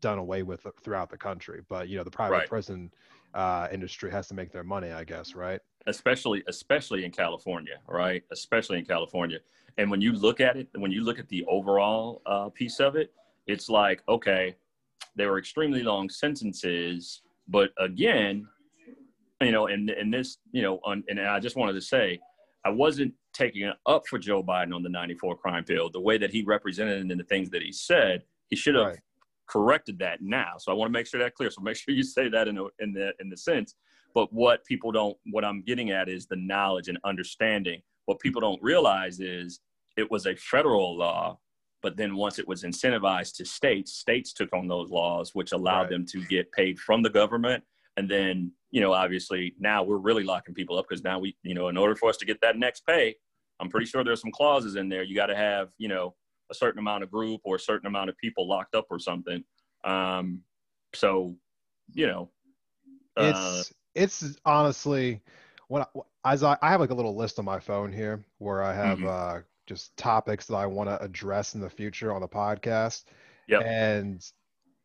done 0.00 0.18
away 0.18 0.42
with 0.42 0.66
throughout 0.82 1.10
the 1.10 1.16
country. 1.16 1.62
But 1.68 1.88
you 1.88 1.96
know, 1.96 2.04
the 2.04 2.10
private 2.10 2.34
right. 2.34 2.48
prison 2.48 2.90
uh, 3.34 3.68
industry 3.72 4.10
has 4.10 4.28
to 4.28 4.34
make 4.34 4.52
their 4.52 4.64
money, 4.64 4.92
I 4.92 5.04
guess, 5.04 5.34
right? 5.34 5.60
especially 5.86 6.42
especially 6.48 7.04
in 7.04 7.10
California, 7.10 7.78
right? 7.88 8.22
Especially 8.32 8.78
in 8.78 8.84
California. 8.84 9.38
And 9.78 9.90
when 9.90 10.00
you 10.00 10.12
look 10.12 10.40
at 10.40 10.56
it, 10.56 10.68
when 10.76 10.92
you 10.92 11.02
look 11.02 11.18
at 11.18 11.28
the 11.28 11.44
overall 11.46 12.22
uh, 12.26 12.48
piece 12.50 12.80
of 12.80 12.96
it, 12.96 13.12
it's 13.46 13.68
like 13.68 14.02
okay, 14.08 14.54
they 15.16 15.26
were 15.26 15.38
extremely 15.38 15.82
long 15.82 16.08
sentences, 16.08 17.22
but 17.48 17.70
again, 17.78 18.46
you 19.40 19.52
know, 19.52 19.66
and 19.66 19.90
and 19.90 20.12
this, 20.12 20.38
you 20.52 20.62
know, 20.62 20.80
on, 20.84 21.04
and 21.08 21.20
I 21.20 21.40
just 21.40 21.56
wanted 21.56 21.74
to 21.74 21.82
say, 21.82 22.20
I 22.64 22.70
wasn't 22.70 23.12
taking 23.32 23.62
it 23.62 23.74
up 23.86 24.06
for 24.08 24.18
Joe 24.18 24.42
Biden 24.42 24.74
on 24.74 24.82
the 24.82 24.88
94 24.88 25.36
crime 25.36 25.64
bill. 25.66 25.90
The 25.90 26.00
way 26.00 26.18
that 26.18 26.30
he 26.30 26.42
represented 26.42 26.98
it 26.98 27.10
and 27.10 27.20
the 27.20 27.24
things 27.24 27.50
that 27.50 27.62
he 27.62 27.72
said, 27.72 28.22
he 28.48 28.56
should 28.56 28.76
have 28.76 28.86
right. 28.86 28.98
Corrected 29.48 29.98
that 29.98 30.20
now. 30.22 30.54
So 30.58 30.72
I 30.72 30.74
want 30.74 30.88
to 30.88 30.92
make 30.92 31.06
sure 31.06 31.20
that 31.20 31.34
clear. 31.34 31.50
So 31.50 31.60
make 31.60 31.76
sure 31.76 31.94
you 31.94 32.02
say 32.02 32.28
that 32.28 32.48
in 32.48 32.56
the 32.56 32.68
in 32.78 32.92
the 32.92 33.12
in 33.20 33.28
the 33.28 33.36
sense 33.36 33.74
but 34.14 34.32
what 34.32 34.64
people 34.64 34.92
don't, 34.92 35.16
what 35.32 35.44
I'm 35.44 35.62
getting 35.62 35.90
at 35.90 36.08
is 36.08 36.26
the 36.26 36.36
knowledge 36.36 36.88
and 36.88 36.98
understanding. 37.04 37.82
What 38.06 38.20
people 38.20 38.40
don't 38.40 38.62
realize 38.62 39.18
is 39.20 39.60
it 39.96 40.10
was 40.10 40.26
a 40.26 40.36
federal 40.36 40.96
law, 40.96 41.38
but 41.82 41.96
then 41.96 42.14
once 42.14 42.38
it 42.38 42.46
was 42.46 42.62
incentivized 42.62 43.36
to 43.36 43.44
states, 43.44 43.94
states 43.94 44.32
took 44.32 44.52
on 44.54 44.68
those 44.68 44.90
laws, 44.90 45.34
which 45.34 45.52
allowed 45.52 45.82
right. 45.82 45.90
them 45.90 46.06
to 46.06 46.24
get 46.26 46.50
paid 46.52 46.78
from 46.78 47.02
the 47.02 47.10
government. 47.10 47.64
And 47.96 48.08
then, 48.08 48.52
you 48.70 48.80
know, 48.80 48.92
obviously 48.92 49.54
now 49.58 49.82
we're 49.82 49.98
really 49.98 50.24
locking 50.24 50.54
people 50.54 50.78
up 50.78 50.86
because 50.88 51.04
now 51.04 51.18
we, 51.18 51.36
you 51.42 51.54
know, 51.54 51.68
in 51.68 51.76
order 51.76 51.96
for 51.96 52.08
us 52.08 52.16
to 52.18 52.26
get 52.26 52.40
that 52.40 52.56
next 52.56 52.86
pay, 52.86 53.16
I'm 53.60 53.68
pretty 53.68 53.86
sure 53.86 54.04
there's 54.04 54.20
some 54.20 54.32
clauses 54.32 54.76
in 54.76 54.88
there. 54.88 55.02
You 55.02 55.14
got 55.14 55.26
to 55.26 55.36
have, 55.36 55.68
you 55.78 55.88
know, 55.88 56.14
a 56.50 56.54
certain 56.54 56.78
amount 56.78 57.02
of 57.02 57.10
group 57.10 57.40
or 57.44 57.56
a 57.56 57.60
certain 57.60 57.86
amount 57.86 58.10
of 58.10 58.16
people 58.18 58.48
locked 58.48 58.74
up 58.74 58.86
or 58.90 58.98
something. 58.98 59.44
Um, 59.84 60.40
so, 60.94 61.36
you 61.92 62.06
know, 62.06 62.30
uh, 63.16 63.32
it's 63.34 63.72
it's 63.94 64.36
honestly 64.44 65.20
when 65.68 65.82
I, 65.82 65.86
as 66.24 66.42
I, 66.42 66.56
I 66.62 66.70
have 66.70 66.80
like 66.80 66.90
a 66.90 66.94
little 66.94 67.16
list 67.16 67.38
on 67.38 67.44
my 67.44 67.60
phone 67.60 67.92
here 67.92 68.24
where 68.38 68.62
I 68.62 68.72
have 68.74 68.98
mm-hmm. 68.98 69.36
uh, 69.36 69.40
just 69.66 69.96
topics 69.96 70.46
that 70.46 70.56
I 70.56 70.66
want 70.66 70.88
to 70.88 71.02
address 71.02 71.54
in 71.54 71.60
the 71.60 71.70
future 71.70 72.12
on 72.12 72.20
the 72.20 72.28
podcast. 72.28 73.04
Yeah. 73.48 73.60
And 73.60 74.24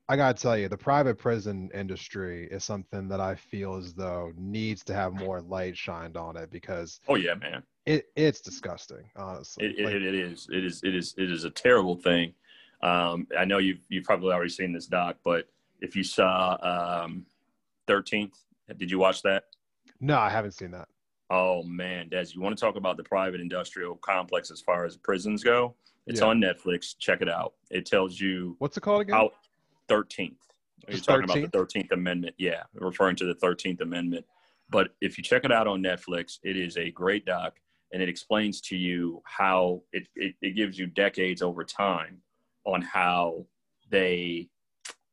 I 0.09 0.15
got 0.15 0.35
to 0.35 0.41
tell 0.41 0.57
you, 0.57 0.67
the 0.67 0.77
private 0.77 1.17
prison 1.17 1.69
industry 1.73 2.47
is 2.49 2.63
something 2.63 3.07
that 3.09 3.19
I 3.19 3.35
feel 3.35 3.75
as 3.75 3.93
though 3.93 4.31
needs 4.35 4.83
to 4.85 4.93
have 4.93 5.13
more 5.13 5.41
light 5.41 5.77
shined 5.77 6.17
on 6.17 6.35
it 6.35 6.49
because. 6.51 6.99
Oh 7.07 7.15
yeah, 7.15 7.35
man. 7.35 7.63
It 7.89 8.10
it's 8.15 8.41
disgusting, 8.41 9.10
honestly. 9.15 9.65
It, 9.65 9.84
like, 9.84 9.96
it, 9.96 10.03
it 10.03 10.15
is. 10.15 10.48
It 10.51 10.63
is. 10.63 10.81
It 10.84 10.96
is. 10.96 11.15
It 11.17 11.31
is 11.31 11.43
a 11.43 11.50
terrible 11.50 11.96
thing. 11.96 12.34
Um, 12.84 13.27
I 13.38 13.46
know 13.46 13.58
you've 13.58 13.79
you've 13.89 14.03
probably 14.03 14.31
already 14.31 14.51
seen 14.51 14.72
this 14.72 14.86
doc, 14.86 15.17
but 15.24 15.50
if 15.81 15.96
you 15.96 16.03
saw 16.03 16.58
um, 17.03 17.25
13th 17.88 18.34
did 18.77 18.91
you 18.91 19.00
watch 19.00 19.22
that? 19.24 19.46
No, 20.00 20.17
I 20.17 20.29
haven't 20.29 20.51
seen 20.51 20.72
that. 20.72 20.88
Oh 21.29 21.63
man, 21.63 22.10
Des, 22.10 22.27
you 22.34 22.41
want 22.41 22.58
to 22.58 22.63
talk 22.63 22.75
about 22.75 22.98
the 22.98 23.03
private 23.03 23.39
industrial 23.41 23.96
complex 23.96 24.51
as 24.51 24.62
far 24.62 24.86
as 24.86 24.98
prisons 24.98 25.43
go? 25.43 25.75
It's 26.08 26.22
yeah. 26.22 26.27
on 26.27 26.41
Netflix. 26.41 26.98
Check 26.98 27.22
it 27.22 27.29
out. 27.29 27.53
It 27.69 27.86
tells 27.86 28.19
you 28.19 28.55
what's 28.60 28.77
it 28.77 28.81
called 28.81 29.01
again? 29.01 29.29
Thirteenth. 29.88 30.38
You're 30.88 31.00
talking 31.00 31.25
about 31.25 31.41
the 31.41 31.50
Thirteenth 31.50 31.91
Amendment. 31.91 32.36
Yeah, 32.38 32.63
referring 32.74 33.15
to 33.17 33.25
the 33.25 33.36
Thirteenth 33.36 33.81
Amendment. 33.81 34.25
But 34.69 34.89
if 35.01 35.17
you 35.17 35.24
check 35.24 35.46
it 35.46 35.51
out 35.51 35.67
on 35.67 35.84
Netflix, 35.84 36.39
it 36.43 36.55
is 36.55 36.77
a 36.77 36.91
great 36.91 37.25
doc, 37.25 37.60
and 37.91 38.01
it 38.01 38.10
explains 38.10 38.62
to 38.62 38.77
you 38.77 39.22
how 39.25 39.81
it, 39.93 40.08
it, 40.15 40.36
it 40.41 40.55
gives 40.55 40.77
you 40.77 40.88
decades 40.88 41.41
over 41.41 41.63
time 41.63 42.22
on 42.65 42.81
how 42.81 43.46
they 43.89 44.48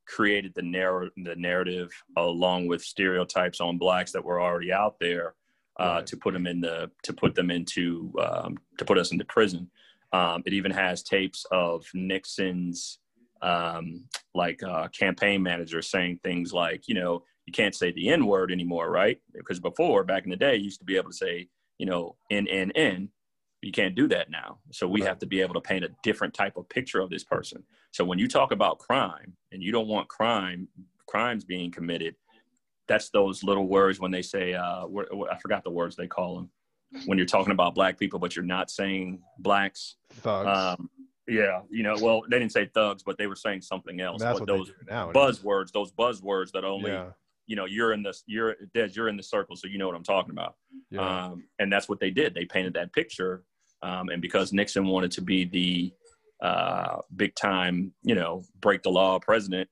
created 0.07 0.53
the 0.55 0.63
narr- 0.63 1.11
the 1.17 1.37
narrative 1.37 1.91
along 2.17 2.67
with 2.67 2.83
stereotypes 2.83 3.61
on 3.61 3.79
blacks 3.79 4.13
that 4.13 4.25
were 4.25 4.41
already 4.41 4.73
out 4.73 4.97
there 5.01 5.35
uh, 5.81 5.97
right. 5.97 6.07
to 6.07 6.17
put 6.17 6.33
them 6.33 6.47
in 6.47 6.61
the 6.61 6.91
to 7.03 7.13
put 7.13 7.35
them 7.35 7.51
into 7.51 8.13
um, 8.21 8.57
to 8.79 8.85
put 8.85 8.99
us 8.99 9.13
into 9.13 9.25
prison. 9.25 9.71
Um, 10.13 10.43
it 10.47 10.53
even 10.53 10.71
has 10.71 11.03
tapes 11.03 11.45
of 11.51 11.85
Nixon's 11.93 12.99
um, 13.43 14.05
like 14.35 14.63
uh, 14.63 14.89
campaign 14.89 15.43
manager 15.43 15.83
saying 15.83 16.21
things 16.23 16.53
like, 16.53 16.89
you 16.89 16.95
know, 16.95 17.23
you 17.47 17.53
can't 17.53 17.75
say 17.75 17.93
the 17.93 18.09
N 18.09 18.27
word 18.27 18.51
anymore, 18.51 18.91
right? 18.91 19.21
Because 19.35 19.61
before, 19.61 20.05
back 20.05 20.25
in 20.25 20.31
the 20.31 20.37
day, 20.37 20.57
you 20.57 20.65
used 20.65 20.81
to 20.81 20.87
be 20.87 20.97
able 20.97 21.11
to 21.11 21.17
say, 21.17 21.49
you 21.79 21.87
know, 21.87 22.17
in, 22.31 22.47
in, 22.47 22.71
in, 22.73 23.11
You 23.63 23.73
can't 23.73 23.95
do 23.95 24.07
that 24.09 24.31
now. 24.31 24.59
So 24.71 24.87
we 24.87 25.01
right. 25.01 25.09
have 25.09 25.19
to 25.19 25.27
be 25.27 25.41
able 25.41 25.55
to 25.55 25.61
paint 25.61 25.85
a 25.85 25.91
different 26.03 26.35
type 26.35 26.57
of 26.57 26.69
picture 26.69 27.01
of 27.01 27.11
this 27.11 27.25
person. 27.25 27.63
So 27.91 28.05
when 28.05 28.19
you 28.19 28.29
talk 28.29 28.53
about 28.53 28.79
crime 28.79 29.33
and 29.51 29.63
you 29.63 29.73
don't 29.73 29.89
want 29.89 30.09
crime, 30.09 30.69
crimes 31.07 31.45
being 31.45 31.71
committed, 31.71 32.15
that's 32.87 33.11
those 33.11 33.43
little 33.43 33.67
words 33.67 33.99
when 33.99 34.13
they 34.13 34.23
say, 34.23 34.55
uh, 34.55 34.87
I 35.31 35.39
forgot 35.41 35.65
the 35.65 35.71
words 35.71 35.97
they 35.97 36.07
call 36.07 36.37
them 36.37 36.51
when 37.07 37.19
you're 37.19 37.27
talking 37.27 37.53
about 37.53 37.75
black 37.75 37.99
people, 37.99 38.21
but 38.21 38.37
you're 38.37 38.45
not 38.45 38.71
saying 38.71 39.21
blacks. 39.39 39.97
Thugs. 40.21 40.47
Um, 40.47 40.89
yeah, 41.27 41.63
you 41.69 41.83
know, 41.83 41.97
well, 42.01 42.23
they 42.31 42.39
didn't 42.39 42.53
say 42.53 42.71
thugs, 42.73 43.03
but 43.03 43.19
they 43.19 43.27
were 43.27 43.35
saying 43.35 43.63
something 43.63 44.01
else. 44.01 44.23
That's 44.23 44.39
what 44.39 44.47
those 44.47 44.71
now, 44.89 45.11
buzzwords, 45.11 45.73
those 45.73 45.91
buzzwords 45.91 46.53
that 46.53 46.65
only, 46.65 46.93
yeah. 46.93 47.09
You 47.47 47.57
know, 47.57 47.65
you're 47.65 47.93
in 47.93 48.03
this, 48.03 48.23
you're 48.27 48.57
Des, 48.75 48.91
you're 48.93 49.09
in 49.09 49.17
the 49.17 49.23
circle, 49.23 49.57
so 49.57 49.69
you 49.69 49.79
know 49.79 49.87
what 49.87 49.97
I'm 49.97 50.05
talking 50.05 50.33
about. 50.33 50.55
Yeah. 50.91 51.27
Um, 51.27 51.45
and 51.59 51.73
that's 51.73 51.89
what 51.89 52.01
they 52.01 52.11
did. 52.11 52.35
They 52.35 52.45
painted 52.45 52.75
that 52.75 52.93
picture, 52.93 53.45
um, 53.83 54.09
and 54.09 54.21
because 54.21 54.53
Nixon 54.53 54.87
wanted 54.87 55.11
to 55.13 55.23
be 55.23 55.45
the 55.45 55.93
uh, 56.47 56.99
big 57.15 57.35
time, 57.35 57.93
you 58.03 58.15
know, 58.15 58.43
break 58.61 58.83
the 58.83 58.91
law 58.91 59.19
president, 59.19 59.69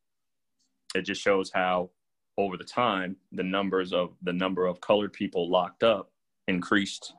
it 0.94 1.02
just 1.02 1.20
shows 1.20 1.50
how 1.52 1.90
over 2.38 2.56
the 2.56 2.64
time 2.64 3.16
the 3.32 3.42
numbers 3.42 3.92
of 3.92 4.14
the 4.22 4.32
number 4.32 4.66
of 4.66 4.80
colored 4.80 5.12
people 5.12 5.50
locked 5.50 5.82
up 5.82 6.10
increased 6.48 7.12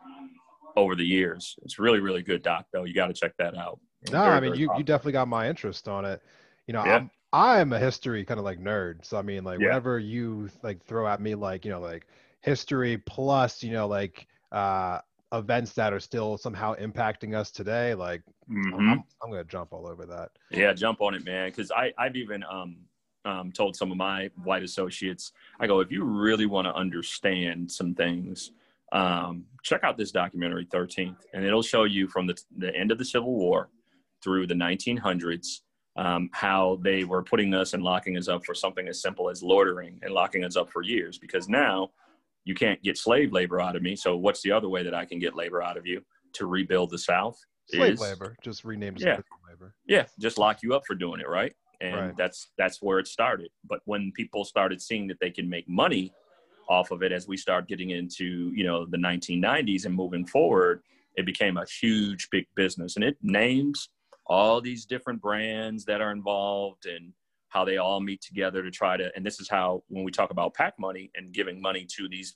over 0.75 0.95
the 0.95 1.05
years. 1.05 1.55
It's 1.63 1.79
really, 1.79 1.99
really 1.99 2.21
good 2.21 2.43
doc 2.43 2.65
though. 2.73 2.83
You 2.83 2.93
got 2.93 3.07
to 3.07 3.13
check 3.13 3.33
that 3.39 3.55
out. 3.55 3.79
No, 4.11 4.23
very, 4.23 4.35
I 4.35 4.39
mean 4.39 4.55
you, 4.55 4.69
you 4.77 4.83
definitely 4.83 5.13
got 5.13 5.27
my 5.27 5.49
interest 5.49 5.87
on 5.87 6.05
it. 6.05 6.21
You 6.67 6.73
know, 6.73 6.85
yeah. 6.85 6.95
I'm 6.95 7.11
I'm 7.35 7.73
a 7.73 7.79
history 7.79 8.23
kind 8.23 8.39
of 8.39 8.45
like 8.45 8.59
nerd. 8.59 9.03
So 9.03 9.17
I 9.17 9.21
mean 9.21 9.43
like 9.43 9.59
yeah. 9.59 9.67
whenever 9.67 9.99
you 9.99 10.49
like 10.63 10.81
throw 10.85 11.05
at 11.05 11.19
me 11.19 11.35
like, 11.35 11.65
you 11.65 11.71
know, 11.71 11.81
like 11.81 12.07
history 12.39 12.97
plus, 12.97 13.61
you 13.61 13.73
know, 13.73 13.87
like 13.87 14.25
uh 14.53 14.99
events 15.33 15.73
that 15.73 15.91
are 15.91 15.99
still 15.99 16.37
somehow 16.37 16.75
impacting 16.75 17.35
us 17.35 17.51
today, 17.51 17.93
like 17.93 18.21
mm-hmm. 18.49 18.73
I'm, 18.73 19.03
I'm 19.21 19.29
gonna 19.29 19.43
jump 19.43 19.73
all 19.73 19.85
over 19.85 20.05
that. 20.05 20.29
Yeah, 20.49 20.71
jump 20.71 21.01
on 21.01 21.13
it, 21.13 21.25
man. 21.25 21.51
Cause 21.51 21.71
I, 21.75 21.91
I've 21.97 22.15
even 22.15 22.41
um 22.49 22.77
um, 23.25 23.51
told 23.51 23.75
some 23.75 23.91
of 23.91 23.97
my 23.97 24.29
white 24.43 24.61
associates, 24.61 25.31
I 25.59 25.65
go, 25.65 25.79
if 25.79 25.91
you 25.91 26.03
really 26.03 26.45
want 26.45 26.67
to 26.67 26.75
understand 26.75 27.71
some 27.71 27.95
things, 27.95 28.51
um, 28.91 29.45
check 29.63 29.83
out 29.83 29.97
this 29.97 30.11
documentary 30.11 30.67
13th 30.67 31.17
and 31.33 31.43
it'll 31.43 31.63
show 31.63 31.85
you 31.85 32.07
from 32.07 32.27
the, 32.27 32.39
the 32.59 32.73
end 32.75 32.91
of 32.91 32.99
the 32.99 33.03
civil 33.03 33.33
war 33.33 33.69
through 34.21 34.45
the 34.45 34.53
1900s 34.53 35.61
um, 35.95 36.29
how 36.33 36.79
they 36.81 37.03
were 37.03 37.23
putting 37.23 37.53
us 37.53 37.73
and 37.73 37.83
locking 37.83 38.17
us 38.17 38.27
up 38.27 38.45
for 38.45 38.53
something 38.53 38.87
as 38.87 39.01
simple 39.01 39.29
as 39.29 39.41
loitering 39.41 39.99
and 40.03 40.13
locking 40.13 40.43
us 40.43 40.55
up 40.55 40.69
for 40.71 40.81
years. 40.81 41.17
Because 41.17 41.47
now 41.47 41.91
you 42.43 42.53
can't 42.53 42.81
get 42.83 42.97
slave 42.97 43.31
labor 43.31 43.61
out 43.61 43.75
of 43.75 43.81
me. 43.81 43.95
So 43.95 44.15
what's 44.17 44.41
the 44.41 44.51
other 44.51 44.69
way 44.69 44.83
that 44.83 44.93
i 44.93 45.05
can 45.05 45.19
get 45.19 45.35
labor 45.35 45.61
out 45.61 45.77
of 45.77 45.85
you? 45.85 46.01
To 46.33 46.47
rebuild 46.47 46.89
the 46.89 46.97
south 46.97 47.39
slave 47.69 47.93
is, 47.93 48.01
labor. 48.01 48.35
Just 48.43 48.65
renamed 48.65 48.99
yeah, 48.99 49.19
labor. 49.49 49.73
Yeah 49.87 50.05
just 50.19 50.37
lock 50.37 50.61
you 50.61 50.73
up 50.73 50.83
for 50.85 50.95
doing 50.95 51.21
it 51.21 51.29
right? 51.29 51.53
And 51.81 51.95
right. 51.95 52.17
that's 52.17 52.51
that's 52.57 52.81
where 52.81 52.99
it 52.99 53.07
started. 53.07 53.49
But 53.63 53.79
when 53.85 54.11
people 54.15 54.43
started 54.43 54.81
seeing 54.81 55.07
that 55.07 55.17
they 55.21 55.31
can 55.31 55.49
make 55.49 55.67
money 55.69 56.13
off 56.67 56.91
of 56.91 57.03
it 57.03 57.11
as 57.11 57.27
we 57.27 57.37
start 57.37 57.67
getting 57.67 57.91
into 57.91 58.51
you 58.53 58.65
know 58.65 58.85
the 58.85 58.97
1990s 58.97 59.85
and 59.85 59.95
moving 59.95 60.25
forward 60.25 60.81
it 61.15 61.25
became 61.25 61.57
a 61.57 61.65
huge 61.65 62.29
big 62.29 62.45
business. 62.55 62.95
And 62.95 63.03
it 63.05 63.17
names 63.21 63.89
all 64.27 64.61
these 64.61 64.85
different 64.85 65.21
brands 65.21 65.85
that 65.85 66.01
are 66.01 66.11
involved 66.11 66.85
and 66.85 67.13
how 67.49 67.63
they 67.63 67.77
all 67.77 68.01
meet 68.01 68.21
together 68.21 68.63
to 68.63 68.71
try 68.71 68.97
to 68.97 69.11
and 69.15 69.25
this 69.25 69.39
is 69.39 69.47
how 69.49 69.83
when 69.87 70.03
we 70.03 70.11
talk 70.11 70.31
about 70.31 70.53
pac 70.53 70.73
money 70.79 71.11
and 71.15 71.33
giving 71.33 71.61
money 71.61 71.85
to 71.97 72.07
these 72.09 72.35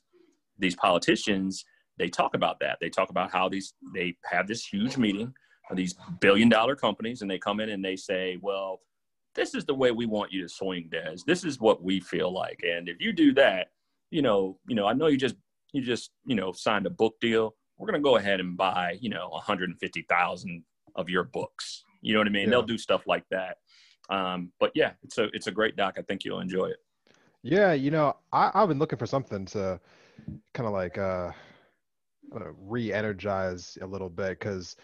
these 0.58 0.76
politicians 0.76 1.64
they 1.98 2.08
talk 2.08 2.34
about 2.34 2.58
that. 2.60 2.78
They 2.80 2.88
talk 2.88 3.10
about 3.10 3.30
how 3.30 3.50
these 3.50 3.74
they 3.94 4.16
have 4.24 4.48
this 4.48 4.64
huge 4.64 4.96
meeting 4.96 5.34
of 5.70 5.76
these 5.76 5.94
billion 6.20 6.48
dollar 6.48 6.74
companies 6.74 7.20
and 7.20 7.30
they 7.30 7.38
come 7.38 7.60
in 7.60 7.68
and 7.68 7.84
they 7.84 7.96
say 7.96 8.38
well 8.40 8.80
this 9.34 9.54
is 9.54 9.64
the 9.64 9.74
way 9.74 9.92
we 9.92 10.06
want 10.06 10.32
you 10.32 10.42
to 10.42 10.48
swing 10.48 10.88
des. 10.90 11.18
This 11.26 11.44
is 11.44 11.60
what 11.60 11.84
we 11.84 12.00
feel 12.00 12.32
like. 12.32 12.60
And 12.64 12.88
if 12.88 12.96
you 13.00 13.12
do 13.12 13.32
that 13.34 13.68
you 14.10 14.22
know, 14.22 14.58
you 14.66 14.74
know, 14.74 14.86
I 14.86 14.92
know 14.92 15.06
you 15.06 15.16
just 15.16 15.36
you 15.72 15.82
just 15.82 16.10
you 16.26 16.34
know 16.34 16.52
signed 16.52 16.86
a 16.86 16.90
book 16.90 17.14
deal. 17.20 17.54
We're 17.78 17.86
gonna 17.86 18.00
go 18.00 18.16
ahead 18.16 18.40
and 18.40 18.56
buy 18.56 18.98
you 19.00 19.08
know 19.08 19.28
150,000 19.28 20.64
of 20.96 21.08
your 21.08 21.24
books. 21.24 21.84
You 22.02 22.14
know 22.14 22.20
what 22.20 22.28
I 22.28 22.30
mean? 22.30 22.44
Yeah. 22.44 22.50
They'll 22.50 22.62
do 22.62 22.78
stuff 22.78 23.06
like 23.06 23.24
that. 23.30 23.58
Um, 24.08 24.52
but 24.58 24.72
yeah, 24.74 24.92
it's 25.02 25.18
a 25.18 25.28
it's 25.32 25.46
a 25.46 25.52
great 25.52 25.76
doc. 25.76 25.94
I 25.98 26.02
think 26.02 26.24
you'll 26.24 26.40
enjoy 26.40 26.66
it. 26.66 26.78
Yeah, 27.42 27.72
you 27.72 27.90
know, 27.90 28.16
I, 28.32 28.50
I've 28.54 28.68
been 28.68 28.78
looking 28.78 28.98
for 28.98 29.06
something 29.06 29.46
to 29.46 29.80
kind 30.52 30.66
of 30.66 30.72
like 30.72 30.98
uh, 30.98 31.30
re-energize 32.32 33.78
a 33.80 33.86
little 33.86 34.10
bit 34.10 34.38
because 34.38 34.76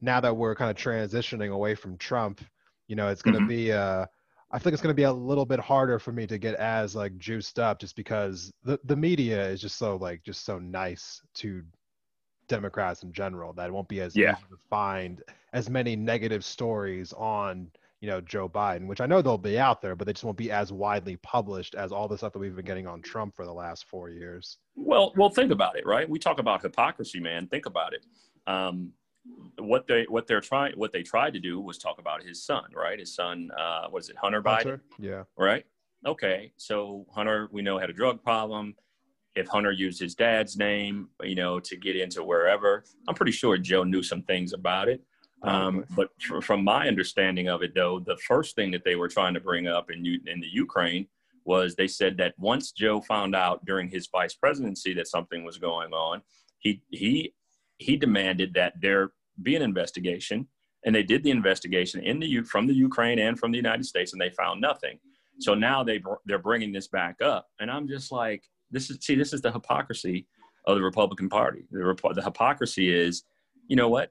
now 0.00 0.20
that 0.20 0.36
we're 0.36 0.54
kind 0.54 0.70
of 0.70 0.76
transitioning 0.76 1.52
away 1.52 1.74
from 1.74 1.96
Trump, 1.98 2.40
you 2.88 2.94
know, 2.94 3.08
it's 3.08 3.22
going 3.22 3.34
to 3.34 3.40
mm-hmm. 3.40 3.48
be 3.48 3.72
uh, 3.72 4.06
I 4.54 4.58
think 4.58 4.72
it's 4.72 4.82
going 4.82 4.92
to 4.92 4.96
be 4.96 5.02
a 5.02 5.12
little 5.12 5.44
bit 5.44 5.58
harder 5.58 5.98
for 5.98 6.12
me 6.12 6.28
to 6.28 6.38
get 6.38 6.54
as 6.54 6.94
like 6.94 7.18
juiced 7.18 7.58
up 7.58 7.80
just 7.80 7.96
because 7.96 8.52
the, 8.62 8.78
the 8.84 8.94
media 8.94 9.48
is 9.48 9.60
just 9.60 9.76
so 9.78 9.96
like 9.96 10.22
just 10.22 10.44
so 10.44 10.60
nice 10.60 11.20
to 11.34 11.62
Democrats 12.48 13.02
in 13.02 13.12
general 13.12 13.52
that 13.54 13.68
it 13.68 13.72
won't 13.72 13.88
be 13.88 14.00
as 14.00 14.14
yeah. 14.14 14.32
easy 14.32 14.42
to 14.50 14.56
find 14.68 15.22
as 15.52 15.70
many 15.70 15.96
negative 15.96 16.44
stories 16.44 17.12
on 17.14 17.70
you 18.00 18.08
know 18.08 18.20
Joe 18.20 18.48
Biden, 18.48 18.86
which 18.86 19.00
I 19.00 19.06
know 19.06 19.22
they'll 19.22 19.38
be 19.38 19.58
out 19.58 19.80
there, 19.80 19.96
but 19.96 20.06
they 20.06 20.12
just 20.12 20.24
won't 20.24 20.36
be 20.36 20.50
as 20.50 20.72
widely 20.72 21.16
published 21.16 21.74
as 21.74 21.90
all 21.92 22.06
the 22.06 22.18
stuff 22.18 22.32
that 22.34 22.38
we've 22.38 22.54
been 22.54 22.64
getting 22.64 22.86
on 22.86 23.00
Trump 23.00 23.34
for 23.34 23.46
the 23.46 23.52
last 23.52 23.86
four 23.86 24.10
years. 24.10 24.58
Well, 24.76 25.12
well, 25.16 25.30
think 25.30 25.50
about 25.50 25.78
it, 25.78 25.86
right? 25.86 26.08
We 26.08 26.18
talk 26.18 26.38
about 26.38 26.60
hypocrisy, 26.60 27.18
man. 27.18 27.46
Think 27.46 27.66
about 27.66 27.94
it. 27.94 28.04
Um, 28.46 28.92
what 29.58 29.86
they 29.86 30.04
what 30.08 30.26
they're 30.26 30.40
trying 30.40 30.74
what 30.76 30.92
they 30.92 31.02
tried 31.02 31.32
to 31.32 31.40
do 31.40 31.60
was 31.60 31.78
talk 31.78 31.98
about 31.98 32.22
his 32.22 32.44
son, 32.44 32.64
right? 32.74 32.98
His 32.98 33.14
son, 33.14 33.50
uh, 33.58 33.88
was 33.90 34.10
it 34.10 34.16
Hunter, 34.16 34.42
Hunter 34.44 34.76
Biden? 34.76 34.80
Yeah. 34.98 35.22
Right. 35.38 35.64
Okay. 36.04 36.52
So 36.56 37.06
Hunter, 37.10 37.48
we 37.52 37.62
know 37.62 37.78
had 37.78 37.90
a 37.90 37.94
drug 37.94 38.22
problem. 38.22 38.74
If 39.34 39.48
Hunter 39.48 39.72
used 39.72 40.00
his 40.00 40.14
dad's 40.14 40.56
name, 40.56 41.08
you 41.22 41.34
know, 41.34 41.58
to 41.60 41.76
get 41.76 41.96
into 41.96 42.22
wherever, 42.22 42.84
I'm 43.08 43.14
pretty 43.14 43.32
sure 43.32 43.56
Joe 43.58 43.84
knew 43.84 44.02
some 44.02 44.22
things 44.22 44.52
about 44.52 44.88
it. 44.88 45.02
Um, 45.42 45.84
but 45.94 46.08
fr- 46.20 46.40
from 46.40 46.64
my 46.64 46.88
understanding 46.88 47.48
of 47.48 47.62
it, 47.62 47.74
though, 47.74 48.00
the 48.00 48.16
first 48.26 48.56
thing 48.56 48.70
that 48.70 48.84
they 48.84 48.96
were 48.96 49.08
trying 49.08 49.34
to 49.34 49.40
bring 49.40 49.66
up 49.66 49.90
in 49.90 50.04
U- 50.04 50.20
in 50.26 50.40
the 50.40 50.46
Ukraine 50.46 51.06
was 51.44 51.74
they 51.74 51.86
said 51.88 52.16
that 52.16 52.34
once 52.38 52.72
Joe 52.72 53.02
found 53.02 53.34
out 53.34 53.64
during 53.66 53.88
his 53.88 54.06
vice 54.06 54.34
presidency 54.34 54.94
that 54.94 55.08
something 55.08 55.44
was 55.44 55.58
going 55.58 55.92
on, 55.92 56.22
he 56.58 56.82
he 56.90 57.34
he 57.76 57.96
demanded 57.96 58.54
that 58.54 58.74
there 58.80 59.12
be 59.42 59.54
an 59.56 59.62
investigation, 59.62 60.48
and 60.84 60.94
they 60.94 61.02
did 61.02 61.22
the 61.22 61.30
investigation 61.30 62.02
in 62.02 62.20
the 62.20 62.42
from 62.42 62.66
the 62.66 62.74
Ukraine 62.74 63.18
and 63.18 63.38
from 63.38 63.50
the 63.50 63.58
United 63.58 63.84
States, 63.84 64.12
and 64.12 64.20
they 64.20 64.30
found 64.30 64.60
nothing. 64.60 64.98
So 65.40 65.54
now 65.54 65.84
they 65.84 66.02
they're 66.24 66.38
bringing 66.38 66.72
this 66.72 66.88
back 66.88 67.20
up, 67.20 67.48
and 67.60 67.70
I'm 67.70 67.86
just 67.86 68.10
like, 68.12 68.44
this 68.74 68.90
is 68.90 68.98
see, 69.00 69.14
this 69.14 69.32
is 69.32 69.40
the 69.40 69.52
hypocrisy 69.52 70.26
of 70.66 70.76
the 70.76 70.82
Republican 70.82 71.28
Party. 71.28 71.64
The, 71.70 72.12
the 72.14 72.22
hypocrisy 72.22 72.92
is, 72.92 73.24
you 73.68 73.76
know 73.76 73.88
what? 73.88 74.10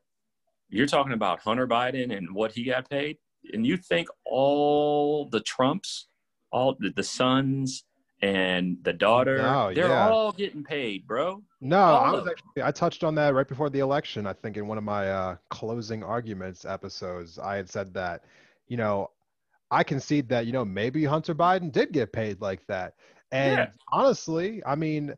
You're 0.70 0.88
talking 0.88 1.14
about 1.14 1.40
Hunter 1.40 1.68
Biden 1.68 2.16
and 2.16 2.34
what 2.34 2.52
he 2.52 2.64
got 2.64 2.90
paid, 2.90 3.18
and 3.54 3.66
you 3.66 3.78
think 3.78 4.08
all 4.26 5.26
the 5.30 5.42
Trumps, 5.42 6.08
all 6.52 6.76
the, 6.80 6.90
the 6.90 7.04
sons, 7.04 7.84
and 8.24 8.78
the 8.84 8.94
daughter. 8.94 9.38
They're 9.76 9.90
yeah. 9.90 10.10
all 10.10 10.32
getting 10.32 10.64
paid, 10.64 11.06
bro. 11.06 11.44
No, 11.60 11.78
all 11.78 12.06
I 12.06 12.12
was 12.12 12.28
actually 12.28 12.64
I 12.64 12.72
touched 12.72 13.04
on 13.04 13.16
that 13.16 13.34
right 13.34 13.48
before 13.48 13.70
the 13.70 13.80
election. 13.80 14.26
I 14.26 14.34
think 14.34 14.56
in 14.56 14.66
one 14.66 14.78
of 14.78 14.84
my 14.84 15.10
uh, 15.12 15.36
closing 15.50 16.04
arguments 16.04 16.64
episodes, 16.64 17.38
I 17.38 17.58
had 17.58 17.70
said 17.70 17.94
that, 17.96 18.24
you 18.68 18.78
know, 18.78 19.12
I 19.70 19.84
concede 19.84 20.30
that 20.30 20.46
you 20.46 20.54
know 20.54 20.64
maybe 20.64 21.04
Hunter 21.04 21.36
Biden 21.36 21.72
did 21.72 21.92
get 21.92 22.14
paid 22.14 22.40
like 22.40 22.66
that, 22.68 22.94
and 23.34 23.58
yeah. 23.58 23.68
honestly, 23.92 24.62
I 24.66 24.76
mean. 24.76 25.14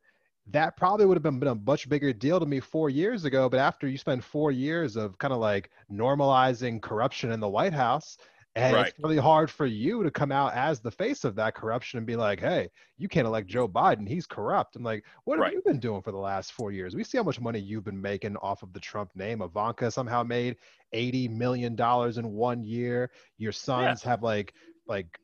That 0.52 0.78
probably 0.78 1.08
would 1.08 1.18
have 1.18 1.24
been, 1.24 1.40
been 1.40 1.50
a 1.50 1.56
much 1.56 1.90
bigger 1.90 2.14
deal 2.14 2.40
to 2.40 2.46
me 2.46 2.60
four 2.60 2.92
years 2.92 3.26
ago. 3.26 3.50
But 3.50 3.60
after 3.60 3.88
you 3.88 3.98
spend 3.98 4.24
four 4.24 4.52
years 4.52 4.96
of 4.96 5.18
kind 5.18 5.34
of 5.34 5.40
like 5.40 5.72
normalizing 5.92 6.80
corruption 6.80 7.32
in 7.32 7.40
the 7.40 7.50
White 7.50 7.74
House, 7.74 8.20
And 8.58 8.74
right. 8.74 8.88
it's 8.88 8.98
really 9.00 9.18
hard 9.18 9.52
for 9.52 9.66
you 9.66 10.02
to 10.04 10.10
come 10.10 10.32
out 10.32 10.54
as 10.54 10.80
the 10.80 10.92
face 10.92 11.26
of 11.26 11.36
that 11.36 11.56
corruption 11.56 11.98
and 11.98 12.08
be 12.08 12.16
like, 12.16 12.40
hey, 12.40 12.70
you 12.98 13.10
can't 13.10 13.28
elect 13.28 13.48
Joe 13.48 13.68
Biden. 13.68 14.08
He's 14.08 14.26
corrupt. 14.26 14.78
I'm 14.78 14.84
like, 14.84 15.04
what 15.26 15.36
have 15.36 15.42
right. 15.42 15.54
you 15.54 15.62
been 15.66 15.80
doing 15.80 16.02
for 16.02 16.12
the 16.14 16.18
last 16.18 16.54
four 16.54 16.72
years? 16.72 16.96
We 16.96 17.04
see 17.04 17.18
how 17.18 17.24
much 17.26 17.42
money 17.42 17.60
you've 17.60 17.84
been 17.84 18.02
making 18.02 18.38
off 18.38 18.64
of 18.64 18.72
the 18.72 18.80
Trump 18.80 19.12
name. 19.14 19.42
Ivanka 19.42 19.92
somehow 19.92 20.24
made 20.24 20.56
$80 20.94 21.32
million 21.32 21.76
in 22.18 22.32
one 22.32 22.64
year. 22.64 23.12
Your 23.38 23.52
sons 23.52 24.04
yeah. 24.04 24.10
have 24.12 24.24
like 24.24 24.54
like 24.88 25.20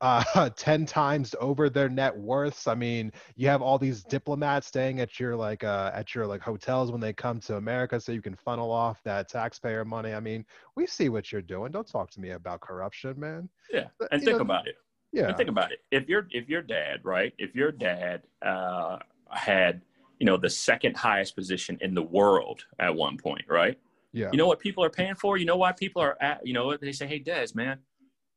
uh, 0.00 0.50
10 0.56 0.86
times 0.86 1.34
over 1.40 1.68
their 1.68 1.88
net 1.88 2.16
worths. 2.16 2.66
I 2.66 2.74
mean, 2.74 3.12
you 3.36 3.48
have 3.48 3.62
all 3.62 3.78
these 3.78 4.02
diplomats 4.04 4.66
staying 4.66 5.00
at 5.00 5.18
your 5.18 5.36
like 5.36 5.64
uh, 5.64 5.90
at 5.94 6.14
your 6.14 6.26
like 6.26 6.40
hotels 6.40 6.90
when 6.90 7.00
they 7.00 7.12
come 7.12 7.40
to 7.40 7.56
America 7.56 8.00
so 8.00 8.12
you 8.12 8.22
can 8.22 8.36
funnel 8.36 8.70
off 8.70 9.02
that 9.04 9.28
taxpayer 9.28 9.84
money. 9.84 10.14
I 10.14 10.20
mean, 10.20 10.44
we 10.76 10.86
see 10.86 11.08
what 11.08 11.32
you're 11.32 11.42
doing. 11.42 11.72
Don't 11.72 11.86
talk 11.86 12.10
to 12.12 12.20
me 12.20 12.30
about 12.30 12.60
corruption, 12.60 13.18
man. 13.18 13.48
Yeah. 13.72 13.86
And 14.10 14.20
you 14.20 14.26
think 14.26 14.38
know, 14.38 14.42
about 14.42 14.68
it. 14.68 14.76
Yeah. 15.12 15.28
And 15.28 15.36
think 15.36 15.48
about 15.48 15.72
it. 15.72 15.78
If 15.90 16.08
your 16.08 16.26
if 16.30 16.48
your 16.48 16.62
dad, 16.62 17.00
right? 17.02 17.32
If 17.38 17.54
your 17.54 17.72
dad 17.72 18.22
uh, 18.44 18.98
had, 19.30 19.82
you 20.18 20.26
know, 20.26 20.36
the 20.36 20.50
second 20.50 20.96
highest 20.96 21.34
position 21.34 21.78
in 21.80 21.94
the 21.94 22.02
world 22.02 22.64
at 22.78 22.94
one 22.94 23.16
point, 23.16 23.44
right? 23.48 23.78
Yeah. 24.12 24.30
You 24.32 24.38
know 24.38 24.46
what 24.46 24.58
people 24.58 24.82
are 24.84 24.90
paying 24.90 25.14
for? 25.14 25.36
You 25.36 25.44
know 25.44 25.56
why 25.56 25.72
people 25.72 26.02
are 26.02 26.16
at, 26.20 26.46
you 26.46 26.54
know, 26.54 26.76
they 26.76 26.92
say, 26.92 27.06
"Hey, 27.06 27.18
Des, 27.18 27.48
man, 27.54 27.78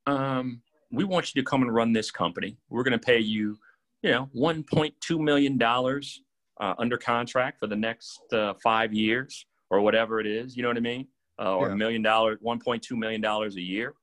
um, 0.05 0.61
we 0.91 1.03
want 1.03 1.33
you 1.33 1.41
to 1.41 1.45
come 1.45 1.61
and 1.61 1.73
run 1.73 1.93
this 1.93 2.11
company. 2.11 2.57
We're 2.69 2.83
going 2.83 2.99
to 2.99 3.05
pay 3.05 3.19
you, 3.19 3.57
you 4.01 4.11
know, 4.11 4.29
$1.2 4.35 5.19
million 5.19 5.61
uh, 5.61 6.73
under 6.77 6.97
contract 6.97 7.59
for 7.59 7.67
the 7.67 7.75
next 7.75 8.21
uh, 8.33 8.53
five 8.63 8.93
years 8.93 9.45
or 9.69 9.81
whatever 9.81 10.19
it 10.19 10.27
is. 10.27 10.55
You 10.55 10.63
know 10.63 10.69
what 10.69 10.77
I 10.77 10.81
mean? 10.81 11.07
Uh, 11.39 11.55
or 11.55 11.67
a 11.67 11.69
yeah. 11.69 11.75
million 11.75 12.01
dollars, 12.01 12.37
$1.2 12.45 12.91
million 12.97 13.23
a 13.25 13.49
year. 13.59 13.93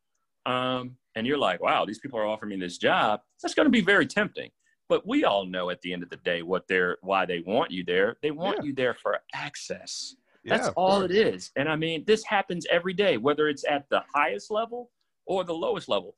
Um, 0.46 0.96
and 1.14 1.26
you're 1.26 1.38
like, 1.38 1.62
wow, 1.62 1.84
these 1.84 1.98
people 1.98 2.18
are 2.18 2.26
offering 2.26 2.50
me 2.50 2.56
this 2.64 2.78
job. 2.78 3.20
That's 3.42 3.54
going 3.54 3.66
to 3.66 3.70
be 3.70 3.80
very 3.80 4.06
tempting. 4.06 4.50
But 4.88 5.06
we 5.06 5.24
all 5.24 5.44
know 5.44 5.68
at 5.68 5.82
the 5.82 5.92
end 5.92 6.02
of 6.02 6.08
the 6.08 6.16
day 6.16 6.42
what 6.42 6.66
they're, 6.68 6.96
why 7.02 7.26
they 7.26 7.40
want 7.46 7.70
you 7.70 7.84
there. 7.84 8.16
They 8.22 8.30
want 8.30 8.58
yeah. 8.58 8.64
you 8.64 8.74
there 8.74 8.94
for 8.94 9.18
access. 9.34 10.16
That's 10.46 10.68
yeah, 10.68 10.72
all 10.76 11.00
course. 11.00 11.10
it 11.10 11.16
is. 11.16 11.50
And 11.56 11.68
I 11.68 11.76
mean, 11.76 12.04
this 12.06 12.24
happens 12.24 12.66
every 12.70 12.94
day, 12.94 13.18
whether 13.18 13.48
it's 13.48 13.64
at 13.68 13.84
the 13.90 14.02
highest 14.14 14.50
level 14.50 14.90
or 15.26 15.44
the 15.44 15.52
lowest 15.52 15.88
level 15.90 16.16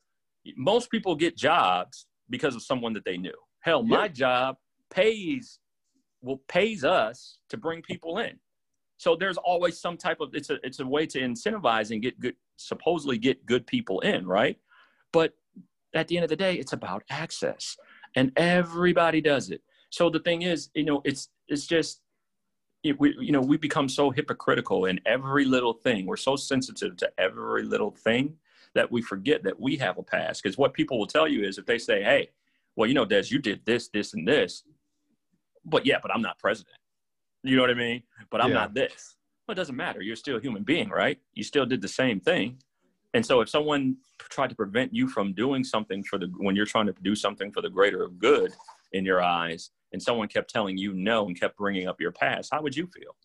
most 0.55 0.89
people 0.89 1.15
get 1.15 1.37
jobs 1.37 2.07
because 2.29 2.55
of 2.55 2.63
someone 2.63 2.93
that 2.93 3.05
they 3.05 3.17
knew. 3.17 3.33
Hell, 3.59 3.83
my 3.83 4.07
job 4.07 4.57
pays 4.89 5.59
well 6.21 6.41
pays 6.47 6.83
us 6.83 7.39
to 7.49 7.57
bring 7.57 7.81
people 7.81 8.19
in. 8.19 8.39
So 8.97 9.15
there's 9.15 9.37
always 9.37 9.79
some 9.79 9.97
type 9.97 10.21
of 10.21 10.33
it's 10.33 10.49
a 10.49 10.57
it's 10.63 10.79
a 10.79 10.85
way 10.85 11.05
to 11.07 11.19
incentivize 11.19 11.91
and 11.91 12.01
get 12.01 12.19
good 12.19 12.35
supposedly 12.57 13.17
get 13.17 13.45
good 13.45 13.65
people 13.65 13.99
in, 14.01 14.27
right? 14.27 14.57
But 15.11 15.33
at 15.93 16.07
the 16.07 16.17
end 16.17 16.23
of 16.23 16.29
the 16.29 16.35
day, 16.35 16.55
it's 16.55 16.73
about 16.73 17.03
access, 17.09 17.77
and 18.15 18.31
everybody 18.35 19.21
does 19.21 19.49
it. 19.49 19.61
So 19.89 20.09
the 20.09 20.19
thing 20.19 20.43
is, 20.43 20.69
you 20.73 20.85
know, 20.85 21.01
it's 21.03 21.29
it's 21.47 21.65
just 21.65 22.01
it, 22.83 22.99
we 22.99 23.15
you 23.19 23.31
know 23.31 23.41
we 23.41 23.57
become 23.57 23.89
so 23.89 24.11
hypocritical 24.11 24.85
in 24.85 24.99
every 25.05 25.45
little 25.45 25.73
thing. 25.73 26.05
We're 26.05 26.17
so 26.17 26.35
sensitive 26.35 26.97
to 26.97 27.11
every 27.17 27.63
little 27.63 27.91
thing 27.91 28.37
that 28.75 28.91
we 28.91 29.01
forget 29.01 29.43
that 29.43 29.59
we 29.59 29.75
have 29.77 29.97
a 29.97 30.03
past. 30.03 30.41
Because 30.41 30.57
what 30.57 30.73
people 30.73 30.97
will 30.97 31.07
tell 31.07 31.27
you 31.27 31.43
is 31.43 31.57
if 31.57 31.65
they 31.65 31.77
say, 31.77 32.03
hey, 32.03 32.29
well, 32.75 32.87
you 32.87 32.93
know, 32.93 33.05
Des, 33.05 33.25
you 33.27 33.39
did 33.39 33.61
this, 33.65 33.89
this, 33.89 34.13
and 34.13 34.27
this, 34.27 34.63
but 35.65 35.85
yeah, 35.85 35.97
but 36.01 36.13
I'm 36.13 36.21
not 36.21 36.39
president. 36.39 36.77
You 37.43 37.55
know 37.55 37.63
what 37.63 37.71
I 37.71 37.75
mean? 37.75 38.03
But 38.29 38.41
I'm 38.41 38.49
yeah. 38.49 38.55
not 38.55 38.73
this. 38.73 39.15
Well, 39.47 39.53
it 39.53 39.55
doesn't 39.55 39.75
matter. 39.75 40.01
You're 40.01 40.15
still 40.15 40.37
a 40.37 40.41
human 40.41 40.63
being, 40.63 40.89
right? 40.89 41.19
You 41.33 41.43
still 41.43 41.65
did 41.65 41.81
the 41.81 41.87
same 41.87 42.19
thing. 42.19 42.57
And 43.13 43.25
so 43.25 43.41
if 43.41 43.49
someone 43.49 43.97
tried 44.29 44.49
to 44.51 44.55
prevent 44.55 44.93
you 44.93 45.07
from 45.07 45.33
doing 45.33 45.63
something 45.63 46.03
for 46.03 46.17
the 46.17 46.31
when 46.37 46.55
you're 46.55 46.65
trying 46.65 46.85
to 46.85 46.95
do 47.01 47.15
something 47.15 47.51
for 47.51 47.61
the 47.61 47.69
greater 47.69 48.03
of 48.03 48.19
good 48.19 48.53
in 48.93 49.03
your 49.03 49.21
eyes, 49.21 49.71
and 49.91 50.01
someone 50.01 50.27
kept 50.27 50.49
telling 50.49 50.77
you 50.77 50.93
no 50.93 51.25
and 51.27 51.37
kept 51.37 51.57
bringing 51.57 51.87
up 51.87 51.99
your 51.99 52.11
past, 52.11 52.49
how 52.53 52.61
would 52.61 52.75
you 52.75 52.87
feel? 52.87 53.15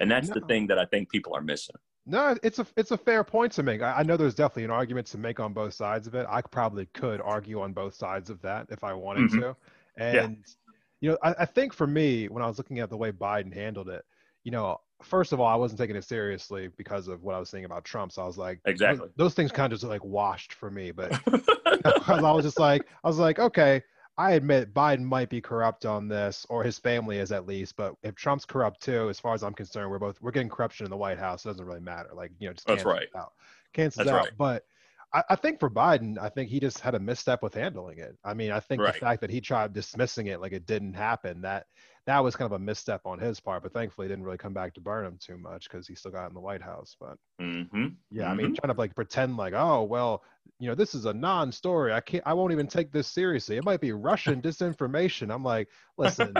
And 0.00 0.10
that's 0.10 0.28
no. 0.28 0.34
the 0.34 0.46
thing 0.46 0.66
that 0.68 0.78
I 0.78 0.86
think 0.86 1.10
people 1.10 1.34
are 1.34 1.42
missing. 1.42 1.76
No, 2.06 2.36
it's 2.42 2.58
a 2.58 2.66
it's 2.76 2.90
a 2.90 2.98
fair 2.98 3.24
point 3.24 3.52
to 3.52 3.62
make. 3.62 3.80
I, 3.80 3.92
I, 3.98 4.02
know 4.02 4.16
there's 4.16 4.34
definitely 4.34 4.64
an 4.64 4.70
argument 4.70 5.06
to 5.08 5.18
make 5.18 5.40
on 5.40 5.54
both 5.54 5.72
sides 5.72 6.06
of 6.06 6.14
it. 6.14 6.26
I 6.28 6.42
probably 6.42 6.86
could 6.92 7.20
argue 7.22 7.62
on 7.62 7.72
both 7.72 7.94
sides 7.94 8.28
of 8.28 8.42
that 8.42 8.66
if 8.70 8.84
I 8.84 8.92
wanted 8.92 9.30
mm-hmm. 9.30 9.40
to. 9.40 9.56
And 9.96 10.36
yeah. 10.36 10.52
you 11.00 11.10
know, 11.10 11.18
I, 11.22 11.34
I 11.40 11.44
think 11.46 11.72
for 11.72 11.86
me, 11.86 12.28
when 12.28 12.42
I 12.42 12.46
was 12.46 12.58
looking 12.58 12.80
at 12.80 12.90
the 12.90 12.96
way 12.96 13.10
Biden 13.10 13.54
handled 13.54 13.88
it, 13.88 14.04
you 14.42 14.50
know, 14.50 14.80
first 15.02 15.32
of 15.32 15.40
all, 15.40 15.46
I 15.46 15.54
wasn't 15.54 15.80
taking 15.80 15.96
it 15.96 16.04
seriously 16.04 16.68
because 16.76 17.08
of 17.08 17.22
what 17.22 17.34
I 17.34 17.38
was 17.38 17.48
saying 17.48 17.64
about 17.64 17.84
Trump. 17.84 18.12
So 18.12 18.22
I 18.22 18.26
was 18.26 18.36
like, 18.36 18.60
exactly, 18.66 19.06
those, 19.06 19.14
those 19.16 19.34
things 19.34 19.50
kind 19.50 19.72
of 19.72 19.80
just 19.80 19.88
like 19.88 20.04
washed 20.04 20.52
for 20.52 20.70
me. 20.70 20.90
But 20.90 21.12
you 21.26 21.32
know, 21.84 21.92
I 22.06 22.32
was 22.32 22.44
just 22.44 22.60
like, 22.60 22.86
I 23.02 23.08
was 23.08 23.18
like, 23.18 23.38
okay, 23.38 23.82
I 24.16 24.32
admit 24.32 24.72
Biden 24.72 25.02
might 25.02 25.28
be 25.28 25.40
corrupt 25.40 25.84
on 25.84 26.06
this, 26.06 26.46
or 26.48 26.62
his 26.62 26.78
family 26.78 27.18
is 27.18 27.32
at 27.32 27.46
least. 27.46 27.76
But 27.76 27.94
if 28.02 28.14
Trump's 28.14 28.44
corrupt 28.44 28.80
too, 28.80 29.08
as 29.08 29.18
far 29.18 29.34
as 29.34 29.42
I'm 29.42 29.54
concerned, 29.54 29.90
we're 29.90 29.98
both 29.98 30.20
we're 30.22 30.30
getting 30.30 30.48
corruption 30.48 30.86
in 30.86 30.90
the 30.90 30.96
White 30.96 31.18
House. 31.18 31.44
It 31.44 31.48
doesn't 31.48 31.64
really 31.64 31.80
matter. 31.80 32.10
Like 32.14 32.30
you 32.38 32.48
know, 32.48 32.54
just 32.54 32.66
that's 32.66 32.84
right. 32.84 33.08
Out. 33.16 33.32
Cancels 33.72 34.06
out. 34.06 34.14
Right. 34.14 34.30
But 34.38 34.64
I, 35.12 35.22
I, 35.30 35.36
think 35.36 35.58
for 35.58 35.68
Biden, 35.68 36.16
I 36.18 36.28
think 36.28 36.48
he 36.48 36.60
just 36.60 36.78
had 36.78 36.94
a 36.94 37.00
misstep 37.00 37.42
with 37.42 37.54
handling 37.54 37.98
it. 37.98 38.16
I 38.24 38.34
mean, 38.34 38.52
I 38.52 38.60
think 38.60 38.82
right. 38.82 38.92
the 38.92 39.00
fact 39.00 39.20
that 39.20 39.30
he 39.30 39.40
tried 39.40 39.72
dismissing 39.72 40.28
it 40.28 40.40
like 40.40 40.52
it 40.52 40.66
didn't 40.66 40.94
happen 40.94 41.40
that 41.42 41.66
that 42.06 42.22
was 42.22 42.36
kind 42.36 42.46
of 42.46 42.60
a 42.60 42.62
misstep 42.62 43.00
on 43.06 43.18
his 43.18 43.40
part. 43.40 43.62
But 43.62 43.72
thankfully, 43.72 44.06
he 44.06 44.08
didn't 44.10 44.24
really 44.24 44.38
come 44.38 44.52
back 44.52 44.74
to 44.74 44.80
burn 44.80 45.06
him 45.06 45.18
too 45.18 45.38
much 45.38 45.68
because 45.68 45.86
he 45.86 45.94
still 45.94 46.10
got 46.10 46.28
in 46.28 46.34
the 46.34 46.40
White 46.40 46.62
House. 46.62 46.96
But 47.00 47.16
mm-hmm. 47.40 47.86
yeah, 48.10 48.24
mm-hmm. 48.24 48.30
I 48.30 48.34
mean, 48.34 48.46
mm-hmm. 48.46 48.54
trying 48.54 48.74
to 48.74 48.78
like 48.78 48.94
pretend 48.94 49.36
like, 49.36 49.54
oh 49.54 49.82
well, 49.82 50.22
you 50.58 50.68
know, 50.68 50.74
this 50.74 50.94
is 50.94 51.06
a 51.06 51.14
non-story. 51.14 51.92
I 51.92 52.00
can't. 52.00 52.22
I 52.26 52.34
won't 52.34 52.52
even 52.52 52.66
take 52.66 52.92
this 52.92 53.08
seriously. 53.08 53.56
It 53.56 53.64
might 53.64 53.80
be 53.80 53.92
Russian 53.92 54.42
disinformation. 54.42 55.32
I'm 55.32 55.44
like, 55.44 55.68
listen, 55.96 56.34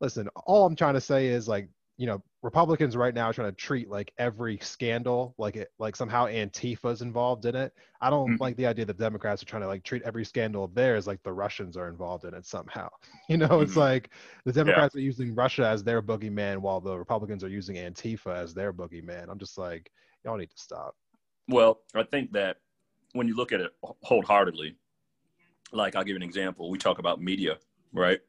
listen. 0.00 0.28
All 0.46 0.66
I'm 0.66 0.76
trying 0.76 0.94
to 0.94 1.00
say 1.00 1.28
is 1.28 1.48
like 1.48 1.68
you 1.98 2.06
know 2.06 2.22
republicans 2.42 2.96
right 2.96 3.12
now 3.12 3.26
are 3.26 3.32
trying 3.32 3.50
to 3.50 3.56
treat 3.56 3.90
like 3.90 4.12
every 4.18 4.56
scandal 4.62 5.34
like 5.36 5.56
it 5.56 5.72
like 5.78 5.96
somehow 5.96 6.26
antifa's 6.26 7.02
involved 7.02 7.44
in 7.44 7.54
it 7.54 7.72
i 8.00 8.08
don't 8.08 8.30
mm-hmm. 8.30 8.42
like 8.42 8.56
the 8.56 8.64
idea 8.64 8.84
that 8.84 8.96
democrats 8.96 9.42
are 9.42 9.46
trying 9.46 9.60
to 9.60 9.68
like 9.68 9.82
treat 9.82 10.00
every 10.04 10.24
scandal 10.24 10.64
of 10.64 10.74
theirs 10.74 11.06
like 11.06 11.20
the 11.24 11.32
russians 11.32 11.76
are 11.76 11.88
involved 11.88 12.24
in 12.24 12.32
it 12.32 12.46
somehow 12.46 12.88
you 13.28 13.36
know 13.36 13.48
mm-hmm. 13.48 13.64
it's 13.64 13.76
like 13.76 14.10
the 14.44 14.52
democrats 14.52 14.94
yeah. 14.94 15.00
are 15.00 15.02
using 15.02 15.34
russia 15.34 15.66
as 15.66 15.82
their 15.84 16.00
boogeyman 16.00 16.58
while 16.58 16.80
the 16.80 16.96
republicans 16.96 17.44
are 17.44 17.48
using 17.48 17.76
antifa 17.76 18.34
as 18.34 18.54
their 18.54 18.72
boogeyman 18.72 19.28
i'm 19.28 19.38
just 19.38 19.58
like 19.58 19.90
y'all 20.24 20.38
need 20.38 20.50
to 20.50 20.58
stop 20.58 20.94
well 21.48 21.80
i 21.94 22.02
think 22.04 22.32
that 22.32 22.58
when 23.12 23.26
you 23.26 23.34
look 23.34 23.52
at 23.52 23.60
it 23.60 23.72
wholeheartedly 24.04 24.76
like 25.72 25.96
i'll 25.96 26.04
give 26.04 26.16
an 26.16 26.22
example 26.22 26.70
we 26.70 26.78
talk 26.78 27.00
about 27.00 27.20
media 27.20 27.58
right 27.92 28.20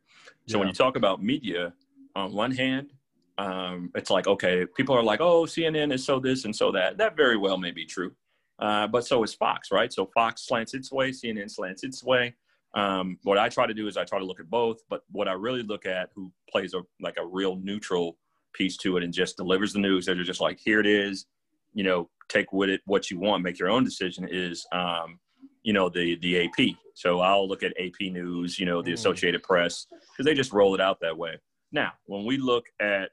so 0.47 0.57
yeah. 0.57 0.59
when 0.59 0.67
you 0.67 0.73
talk 0.73 0.97
about 0.97 1.21
media 1.21 1.71
on 2.15 2.33
one 2.33 2.51
hand 2.51 2.91
um, 3.39 3.89
it's 3.95 4.09
like 4.09 4.27
okay 4.27 4.65
people 4.75 4.95
are 4.95 5.03
like 5.03 5.21
oh 5.21 5.43
cnn 5.43 5.93
is 5.93 6.05
so 6.05 6.19
this 6.19 6.45
and 6.45 6.55
so 6.55 6.71
that. 6.71 6.97
That 6.97 7.15
very 7.15 7.37
well 7.37 7.57
may 7.57 7.71
be 7.71 7.85
true. 7.85 8.11
Uh, 8.59 8.87
but 8.87 9.05
so 9.05 9.23
is 9.23 9.33
fox 9.33 9.71
right? 9.71 9.91
So 9.91 10.09
fox 10.13 10.45
slants 10.45 10.73
its 10.73 10.91
way 10.91 11.11
cnn 11.11 11.49
slants 11.49 11.83
its 11.83 12.03
way. 12.03 12.35
Um, 12.75 13.17
what 13.23 13.39
i 13.39 13.49
try 13.49 13.65
to 13.65 13.73
do 13.73 13.87
is 13.87 13.97
i 13.97 14.03
try 14.03 14.19
to 14.19 14.25
look 14.25 14.39
at 14.39 14.47
both 14.47 14.77
but 14.91 15.01
what 15.09 15.27
i 15.27 15.31
really 15.31 15.63
look 15.63 15.87
at 15.87 16.11
who 16.13 16.31
plays 16.51 16.75
a 16.75 16.81
like 17.01 17.17
a 17.17 17.25
real 17.25 17.55
neutral 17.55 18.15
piece 18.53 18.77
to 18.77 18.95
it 18.97 19.03
and 19.03 19.11
just 19.11 19.37
delivers 19.37 19.73
the 19.73 19.79
news 19.79 20.05
they're 20.05 20.23
just 20.23 20.39
like 20.39 20.59
here 20.63 20.79
it 20.79 20.85
is 20.85 21.25
you 21.73 21.83
know 21.83 22.07
take 22.27 22.53
with 22.53 22.69
it 22.69 22.81
what 22.85 23.09
you 23.09 23.19
want 23.19 23.43
make 23.43 23.57
your 23.57 23.71
own 23.71 23.83
decision 23.83 24.27
is 24.29 24.67
um, 24.71 25.19
you 25.63 25.73
know 25.73 25.89
the 25.89 26.17
the 26.21 26.45
ap 26.45 26.75
so 26.93 27.19
i'll 27.19 27.47
look 27.47 27.63
at 27.63 27.73
ap 27.79 27.99
news 28.01 28.59
you 28.59 28.65
know 28.65 28.81
the 28.81 28.91
mm. 28.91 28.95
associated 28.95 29.41
press 29.43 29.87
because 30.11 30.25
they 30.25 30.33
just 30.33 30.53
roll 30.53 30.75
it 30.75 30.81
out 30.81 30.99
that 31.01 31.17
way. 31.17 31.37
Now 31.71 31.91
when 32.05 32.25
we 32.25 32.37
look 32.37 32.65
at 32.79 33.09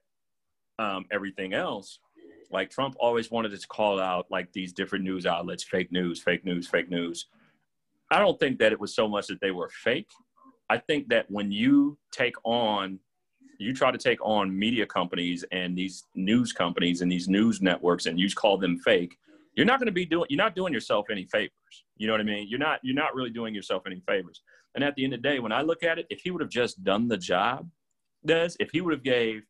um, 0.78 1.04
everything 1.10 1.54
else, 1.54 1.98
like 2.50 2.70
Trump 2.70 2.94
always 2.98 3.30
wanted 3.30 3.58
to 3.58 3.66
call 3.68 4.00
out 4.00 4.26
like 4.30 4.52
these 4.52 4.72
different 4.72 5.04
news 5.04 5.26
outlets, 5.26 5.64
fake 5.64 5.90
news, 5.90 6.22
fake 6.22 6.44
news, 6.44 6.68
fake 6.68 6.90
news. 6.90 7.26
I 8.10 8.18
don't 8.18 8.38
think 8.38 8.58
that 8.60 8.72
it 8.72 8.80
was 8.80 8.94
so 8.94 9.08
much 9.08 9.26
that 9.28 9.40
they 9.40 9.50
were 9.50 9.68
fake. 9.68 10.08
I 10.68 10.78
think 10.78 11.08
that 11.08 11.30
when 11.30 11.50
you 11.50 11.98
take 12.12 12.36
on, 12.44 12.98
you 13.58 13.72
try 13.72 13.90
to 13.90 13.98
take 13.98 14.18
on 14.24 14.56
media 14.56 14.86
companies 14.86 15.44
and 15.50 15.76
these 15.76 16.04
news 16.14 16.52
companies 16.52 17.00
and 17.00 17.10
these 17.10 17.28
news 17.28 17.60
networks 17.60 18.06
and 18.06 18.18
you 18.18 18.28
call 18.30 18.58
them 18.58 18.78
fake, 18.78 19.16
you're 19.56 19.66
not 19.66 19.78
going 19.78 19.86
to 19.86 19.92
be 19.92 20.04
doing, 20.04 20.26
you're 20.28 20.36
not 20.36 20.54
doing 20.54 20.72
yourself 20.72 21.06
any 21.10 21.24
favors. 21.24 21.50
You 21.96 22.06
know 22.06 22.12
what 22.12 22.20
I 22.20 22.24
mean? 22.24 22.46
You're 22.48 22.58
not, 22.58 22.80
you're 22.82 22.94
not 22.94 23.14
really 23.14 23.30
doing 23.30 23.54
yourself 23.54 23.84
any 23.86 24.02
favors. 24.06 24.42
And 24.74 24.84
at 24.84 24.94
the 24.94 25.04
end 25.04 25.14
of 25.14 25.22
the 25.22 25.28
day, 25.28 25.38
when 25.38 25.52
I 25.52 25.62
look 25.62 25.82
at 25.82 25.98
it, 25.98 26.06
if 26.10 26.20
he 26.20 26.30
would 26.30 26.42
have 26.42 26.50
just 26.50 26.84
done 26.84 27.08
the 27.08 27.16
job, 27.16 27.68
does 28.26 28.56
if 28.60 28.70
he 28.72 28.82
would 28.82 28.92
have 28.92 29.02
gave 29.02 29.42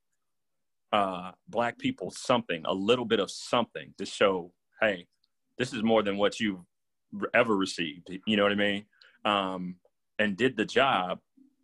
uh, 0.93 1.33
black 1.49 1.79
people 1.79 2.11
something, 2.11 2.63
a 2.65 2.73
little 2.73 3.05
bit 3.05 3.21
of 3.21 3.31
something 3.31 3.93
to 3.99 4.07
show, 4.07 4.53
hey, 4.81 5.07
this 5.59 5.73
is 5.73 5.83
more 5.83 6.03
than 6.03 6.17
what 6.17 6.39
you've 6.41 6.61
ever 7.35 7.57
received. 7.57 8.11
You 8.27 8.37
know 8.37 8.43
what 8.43 8.53
I 8.53 8.57
mean? 8.57 8.85
Um, 9.25 9.77
and 10.19 10.37
did 10.37 10.57
the 10.57 10.65
job, 10.65 11.19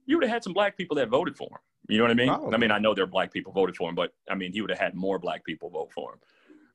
you 0.06 0.16
would 0.16 0.24
have 0.24 0.32
had 0.32 0.44
some 0.44 0.52
black 0.52 0.76
people 0.76 0.96
that 0.96 1.08
voted 1.08 1.36
for 1.36 1.48
him. 1.48 1.58
You 1.88 1.98
know 1.98 2.04
what 2.04 2.10
I 2.10 2.14
mean? 2.14 2.30
I 2.30 2.56
mean, 2.58 2.70
I 2.70 2.78
know 2.78 2.94
there 2.94 3.04
are 3.04 3.08
black 3.08 3.32
people 3.32 3.52
voted 3.52 3.76
for 3.76 3.88
him, 3.88 3.94
but 3.94 4.12
I 4.30 4.34
mean, 4.34 4.52
he 4.52 4.60
would 4.60 4.70
have 4.70 4.78
had 4.78 4.94
more 4.94 5.18
black 5.18 5.44
people 5.44 5.68
vote 5.68 5.90
for 5.92 6.12
him. 6.12 6.18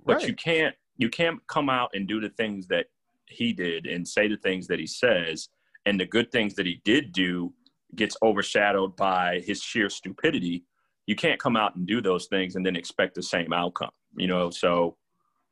But 0.06 0.18
right. 0.18 0.28
you 0.28 0.36
can't, 0.36 0.76
you 0.98 1.10
can't 1.10 1.46
come 1.48 1.70
out 1.70 1.92
and 1.94 2.08
do 2.08 2.20
the 2.20 2.30
things 2.30 2.68
that 2.68 2.88
he 3.28 3.54
did 3.54 3.86
and 3.86 4.08
say 4.08 4.28
the 4.28 4.38
things 4.38 4.68
that 4.68 4.80
he 4.80 4.88
says, 4.88 5.50
and 5.86 6.00
the 6.00 6.06
good 6.06 6.32
things 6.32 6.56
that 6.56 6.66
he 6.66 6.82
did 6.84 7.14
do 7.14 7.54
gets 7.96 8.18
overshadowed 8.22 8.96
by 8.96 9.42
his 9.46 9.62
sheer 9.62 9.90
stupidity, 9.90 10.66
you 11.08 11.16
can't 11.16 11.40
come 11.40 11.56
out 11.56 11.76
and 11.76 11.88
do 11.88 12.02
those 12.02 12.28
things 12.28 12.56
and 12.56 12.66
then 12.66 12.76
expect 12.76 13.16
the 13.16 13.24
same 13.24 13.52
outcome. 13.54 13.90
You 14.16 14.28
know, 14.28 14.50
so 14.50 14.96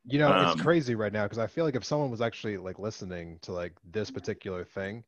you 0.04 0.20
know, 0.20 0.30
um, 0.30 0.52
it's 0.52 0.62
crazy 0.62 0.94
right 0.94 1.12
now 1.12 1.24
because 1.24 1.38
I 1.38 1.48
feel 1.48 1.64
like 1.64 1.74
if 1.74 1.84
someone 1.84 2.10
was 2.10 2.20
actually 2.20 2.56
like 2.58 2.78
listening 2.78 3.38
to 3.42 3.52
like 3.52 3.72
this 3.90 4.10
particular 4.10 4.64
thing 4.64 5.02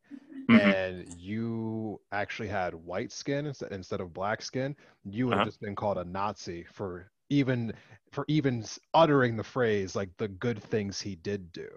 mm-hmm. 0.50 0.58
and 0.58 1.14
you 1.16 2.00
actually 2.10 2.48
had 2.48 2.74
white 2.74 3.12
skin 3.12 3.52
instead 3.70 4.00
of 4.00 4.12
black 4.12 4.42
skin, 4.42 4.74
you 5.04 5.26
would 5.26 5.34
have 5.34 5.42
uh-huh. 5.42 5.50
just 5.50 5.60
been 5.60 5.76
called 5.76 5.98
a 5.98 6.04
Nazi 6.04 6.66
for 6.72 7.10
even 7.30 7.72
for 8.10 8.24
even 8.26 8.64
uttering 8.94 9.36
the 9.36 9.44
phrase 9.44 9.94
like 9.94 10.08
the 10.16 10.28
good 10.28 10.62
things 10.62 10.98
he 10.98 11.14
did 11.16 11.52
do 11.52 11.68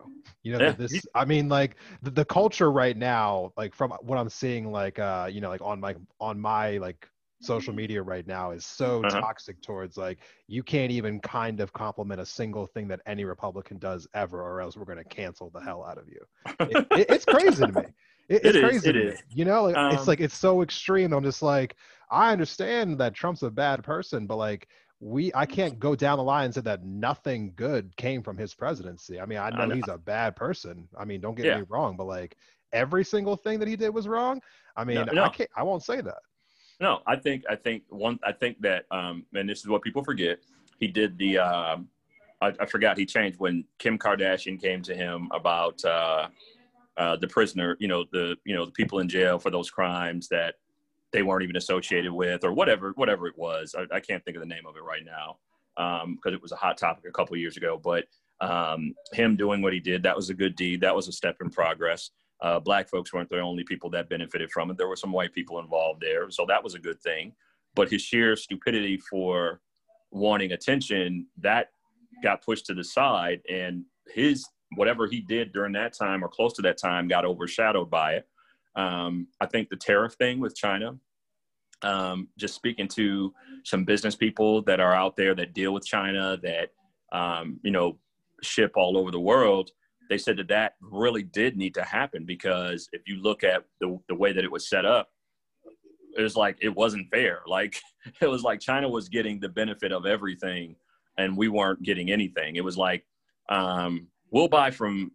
you 0.43 0.53
know 0.53 0.63
yeah. 0.63 0.71
this 0.71 1.01
i 1.13 1.25
mean 1.25 1.49
like 1.49 1.75
the, 2.03 2.09
the 2.09 2.23
culture 2.23 2.71
right 2.71 2.95
now 2.95 3.51
like 3.57 3.75
from 3.75 3.91
what 3.99 4.17
i'm 4.17 4.29
seeing 4.29 4.71
like 4.71 4.97
uh 4.97 5.27
you 5.29 5.41
know 5.41 5.49
like 5.49 5.61
on 5.61 5.77
my 5.77 5.93
on 6.21 6.39
my 6.39 6.77
like 6.77 7.05
social 7.41 7.73
media 7.73 8.01
right 8.01 8.27
now 8.27 8.51
is 8.51 8.65
so 8.65 9.03
uh-huh. 9.03 9.19
toxic 9.19 9.61
towards 9.61 9.97
like 9.97 10.19
you 10.47 10.63
can't 10.63 10.91
even 10.91 11.19
kind 11.19 11.59
of 11.59 11.73
compliment 11.73 12.21
a 12.21 12.25
single 12.25 12.65
thing 12.67 12.87
that 12.87 13.01
any 13.05 13.25
republican 13.25 13.77
does 13.77 14.07
ever 14.13 14.41
or 14.41 14.61
else 14.61 14.77
we're 14.77 14.85
going 14.85 14.97
to 14.97 15.03
cancel 15.03 15.49
the 15.49 15.59
hell 15.59 15.83
out 15.83 15.97
of 15.97 16.07
you 16.07 16.21
it, 16.59 16.87
it, 16.91 17.09
it's 17.09 17.25
crazy 17.25 17.65
to 17.65 17.71
me 17.71 17.81
it, 18.29 18.45
it's 18.45 18.59
crazy 18.59 18.89
it 18.89 18.95
is. 18.95 19.19
you 19.29 19.45
know 19.45 19.63
like, 19.63 19.75
um, 19.75 19.93
it's 19.93 20.07
like 20.07 20.19
it's 20.19 20.37
so 20.37 20.61
extreme 20.61 21.13
i'm 21.13 21.23
just 21.23 21.41
like 21.41 21.75
i 22.11 22.31
understand 22.31 22.97
that 22.97 23.13
trump's 23.13 23.43
a 23.43 23.49
bad 23.49 23.83
person 23.83 24.27
but 24.27 24.37
like 24.37 24.67
we 25.01 25.31
I 25.33 25.47
can't 25.47 25.79
go 25.79 25.95
down 25.95 26.17
the 26.17 26.23
line 26.23 26.45
and 26.45 26.53
say 26.53 26.61
that 26.61 26.85
nothing 26.85 27.53
good 27.55 27.95
came 27.97 28.21
from 28.21 28.37
his 28.37 28.53
presidency. 28.53 29.19
I 29.19 29.25
mean, 29.25 29.39
I 29.39 29.49
know, 29.49 29.57
I 29.57 29.65
know. 29.65 29.75
he's 29.75 29.87
a 29.87 29.97
bad 29.97 30.35
person. 30.35 30.87
I 30.97 31.05
mean, 31.05 31.19
don't 31.19 31.35
get 31.35 31.47
yeah. 31.47 31.57
me 31.57 31.63
wrong, 31.69 31.97
but 31.97 32.05
like 32.05 32.37
every 32.71 33.03
single 33.03 33.35
thing 33.35 33.59
that 33.59 33.67
he 33.67 33.75
did 33.75 33.89
was 33.89 34.07
wrong. 34.07 34.41
I 34.77 34.83
mean, 34.83 34.97
no, 34.97 35.05
no. 35.05 35.23
I 35.23 35.29
can't 35.29 35.49
I 35.55 35.63
won't 35.63 35.83
say 35.83 36.01
that. 36.01 36.19
No, 36.81 37.01
I 37.07 37.15
think 37.15 37.43
I 37.49 37.55
think 37.55 37.83
one 37.89 38.19
I 38.23 38.33
think 38.33 38.59
that 38.61 38.85
um 38.91 39.25
and 39.33 39.47
this 39.47 39.59
is 39.59 39.67
what 39.67 39.81
people 39.81 40.03
forget. 40.03 40.39
He 40.79 40.87
did 40.87 41.17
the 41.17 41.37
um 41.37 41.87
I, 42.41 42.53
I 42.59 42.65
forgot 42.65 42.97
he 42.97 43.05
changed 43.05 43.39
when 43.39 43.63
Kim 43.77 43.97
Kardashian 43.97 44.59
came 44.59 44.81
to 44.83 44.95
him 44.95 45.29
about 45.31 45.83
uh 45.85 46.27
uh, 46.97 47.15
the 47.15 47.27
prisoner, 47.27 47.77
you 47.79 47.87
know, 47.87 48.03
the 48.11 48.35
you 48.43 48.53
know 48.53 48.65
the 48.65 48.71
people 48.71 48.99
in 48.99 49.07
jail 49.07 49.39
for 49.39 49.49
those 49.49 49.71
crimes 49.71 50.27
that 50.27 50.55
they 51.11 51.23
weren't 51.23 51.43
even 51.43 51.55
associated 51.55 52.11
with 52.11 52.43
or 52.43 52.53
whatever 52.53 52.91
whatever 52.95 53.27
it 53.27 53.37
was 53.37 53.75
i, 53.77 53.95
I 53.95 53.99
can't 53.99 54.23
think 54.23 54.35
of 54.35 54.41
the 54.41 54.47
name 54.47 54.65
of 54.65 54.75
it 54.75 54.83
right 54.83 55.05
now 55.05 55.37
because 55.75 56.31
um, 56.31 56.33
it 56.33 56.41
was 56.41 56.51
a 56.51 56.57
hot 56.57 56.77
topic 56.77 57.05
a 57.07 57.11
couple 57.11 57.35
years 57.37 57.57
ago 57.57 57.79
but 57.81 58.05
um, 58.39 58.95
him 59.13 59.35
doing 59.35 59.61
what 59.61 59.73
he 59.73 59.79
did 59.79 60.03
that 60.03 60.15
was 60.15 60.29
a 60.29 60.33
good 60.33 60.55
deed 60.55 60.81
that 60.81 60.95
was 60.95 61.07
a 61.07 61.11
step 61.11 61.37
in 61.41 61.49
progress 61.49 62.11
uh, 62.41 62.59
black 62.59 62.89
folks 62.89 63.13
weren't 63.13 63.29
the 63.29 63.39
only 63.39 63.63
people 63.63 63.89
that 63.91 64.09
benefited 64.09 64.51
from 64.51 64.71
it. 64.71 64.77
There 64.77 64.87
were 64.87 64.95
some 64.95 65.11
white 65.11 65.33
people 65.33 65.59
involved 65.59 66.01
there 66.01 66.29
so 66.31 66.45
that 66.47 66.63
was 66.63 66.75
a 66.75 66.79
good 66.79 67.01
thing. 67.01 67.33
But 67.75 67.89
his 67.89 68.01
sheer 68.01 68.35
stupidity 68.35 68.97
for 68.97 69.61
wanting 70.11 70.51
attention 70.51 71.27
that 71.39 71.69
got 72.21 72.43
pushed 72.43 72.65
to 72.65 72.73
the 72.73 72.83
side 72.83 73.41
and 73.49 73.83
his 74.13 74.45
whatever 74.75 75.07
he 75.07 75.19
did 75.21 75.51
during 75.51 75.73
that 75.73 75.93
time 75.93 76.23
or 76.23 76.27
close 76.27 76.53
to 76.53 76.61
that 76.61 76.77
time 76.77 77.07
got 77.07 77.25
overshadowed 77.25 77.89
by 77.89 78.13
it. 78.13 78.27
Um, 78.75 79.27
I 79.39 79.45
think 79.45 79.69
the 79.69 79.75
tariff 79.75 80.13
thing 80.13 80.39
with 80.39 80.55
China, 80.55 80.97
um, 81.81 82.29
just 82.37 82.55
speaking 82.55 82.87
to 82.89 83.33
some 83.63 83.83
business 83.83 84.15
people 84.15 84.61
that 84.63 84.79
are 84.79 84.93
out 84.93 85.17
there 85.17 85.35
that 85.35 85.53
deal 85.53 85.73
with 85.73 85.85
China, 85.85 86.37
that 86.41 86.69
um, 87.11 87.59
you 87.63 87.71
know 87.71 87.97
ship 88.41 88.73
all 88.75 88.97
over 88.97 89.11
the 89.11 89.19
world, 89.19 89.71
they 90.11 90.17
said 90.17 90.35
that 90.35 90.49
that 90.49 90.73
really 90.81 91.23
did 91.23 91.55
need 91.55 91.73
to 91.73 91.83
happen 91.83 92.25
because 92.25 92.89
if 92.91 93.01
you 93.07 93.15
look 93.21 93.45
at 93.45 93.63
the 93.79 93.97
the 94.09 94.13
way 94.13 94.33
that 94.33 94.43
it 94.43 94.51
was 94.51 94.67
set 94.67 94.85
up, 94.85 95.07
it 96.17 96.21
was 96.21 96.35
like 96.35 96.57
it 96.61 96.75
wasn't 96.75 97.09
fair. 97.09 97.39
Like 97.47 97.79
it 98.19 98.27
was 98.27 98.43
like 98.43 98.59
China 98.59 98.89
was 98.89 99.07
getting 99.07 99.39
the 99.39 99.47
benefit 99.47 99.93
of 99.93 100.05
everything, 100.05 100.75
and 101.17 101.37
we 101.37 101.47
weren't 101.47 101.81
getting 101.81 102.11
anything. 102.11 102.57
It 102.57 102.63
was 102.63 102.77
like 102.77 103.05
um, 103.47 104.07
we'll 104.31 104.49
buy 104.49 104.69
from 104.69 105.11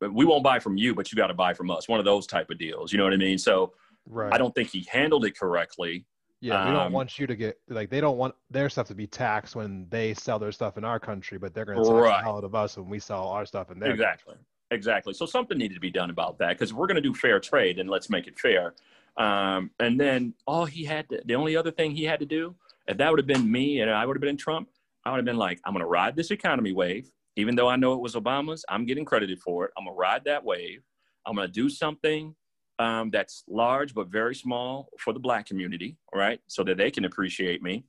we 0.00 0.24
won't 0.24 0.44
buy 0.44 0.60
from 0.60 0.78
you, 0.78 0.94
but 0.94 1.12
you 1.12 1.16
got 1.16 1.26
to 1.26 1.34
buy 1.34 1.52
from 1.52 1.70
us. 1.70 1.86
One 1.86 1.98
of 1.98 2.06
those 2.06 2.26
type 2.26 2.48
of 2.48 2.58
deals. 2.58 2.90
You 2.90 2.96
know 2.96 3.04
what 3.04 3.12
I 3.12 3.16
mean? 3.18 3.36
So 3.36 3.74
right. 4.06 4.32
I 4.32 4.38
don't 4.38 4.54
think 4.54 4.70
he 4.70 4.86
handled 4.90 5.26
it 5.26 5.38
correctly. 5.38 6.06
Yeah, 6.40 6.66
we 6.66 6.72
don't 6.72 6.86
um, 6.86 6.92
want 6.92 7.18
you 7.18 7.26
to 7.26 7.34
get 7.34 7.58
like 7.68 7.90
they 7.90 8.00
don't 8.00 8.16
want 8.16 8.34
their 8.50 8.68
stuff 8.68 8.86
to 8.88 8.94
be 8.94 9.06
taxed 9.06 9.56
when 9.56 9.86
they 9.90 10.14
sell 10.14 10.38
their 10.38 10.52
stuff 10.52 10.78
in 10.78 10.84
our 10.84 11.00
country, 11.00 11.36
but 11.36 11.52
they're 11.52 11.64
going 11.64 11.78
to 11.78 11.84
sell 11.84 11.96
right. 11.96 12.24
out 12.24 12.44
of 12.44 12.54
us 12.54 12.76
when 12.76 12.88
we 12.88 13.00
sell 13.00 13.28
our 13.28 13.44
stuff 13.44 13.70
in 13.72 13.80
their 13.80 13.90
exactly, 13.90 14.34
country. 14.34 14.46
exactly. 14.70 15.14
So 15.14 15.26
something 15.26 15.58
needed 15.58 15.74
to 15.74 15.80
be 15.80 15.90
done 15.90 16.10
about 16.10 16.38
that 16.38 16.50
because 16.50 16.72
we're 16.72 16.86
going 16.86 16.96
to 16.96 17.00
do 17.00 17.12
fair 17.12 17.40
trade 17.40 17.80
and 17.80 17.90
let's 17.90 18.08
make 18.08 18.28
it 18.28 18.38
fair. 18.38 18.74
Um, 19.16 19.72
and 19.80 20.00
then 20.00 20.32
all 20.46 20.64
he 20.64 20.84
had 20.84 21.08
to, 21.08 21.20
the 21.24 21.34
only 21.34 21.56
other 21.56 21.72
thing 21.72 21.90
he 21.90 22.04
had 22.04 22.20
to 22.20 22.26
do, 22.26 22.54
if 22.86 22.96
that 22.98 23.10
would 23.10 23.18
have 23.18 23.26
been 23.26 23.50
me 23.50 23.80
and 23.80 23.90
I 23.90 24.06
would 24.06 24.16
have 24.16 24.22
been 24.22 24.36
Trump, 24.36 24.68
I 25.04 25.10
would 25.10 25.16
have 25.16 25.24
been 25.24 25.38
like, 25.38 25.60
I'm 25.64 25.72
going 25.72 25.84
to 25.84 25.88
ride 25.88 26.14
this 26.14 26.30
economy 26.30 26.72
wave 26.72 27.10
even 27.38 27.54
though 27.54 27.68
I 27.68 27.76
know 27.76 27.92
it 27.92 28.00
was 28.00 28.16
Obama's, 28.16 28.64
I'm 28.68 28.84
getting 28.84 29.04
credited 29.04 29.40
for 29.40 29.64
it. 29.64 29.70
I'm 29.78 29.84
gonna 29.84 29.96
ride 29.96 30.24
that 30.24 30.44
wave. 30.44 30.82
I'm 31.24 31.36
gonna 31.36 31.46
do 31.46 31.70
something 31.70 32.34
um, 32.78 33.10
that's 33.10 33.44
large 33.48 33.94
but 33.94 34.08
very 34.08 34.34
small 34.34 34.88
for 34.98 35.12
the 35.12 35.18
Black 35.18 35.46
community, 35.46 35.96
right? 36.14 36.40
So 36.46 36.62
that 36.64 36.76
they 36.76 36.90
can 36.90 37.04
appreciate 37.04 37.62
me. 37.62 37.84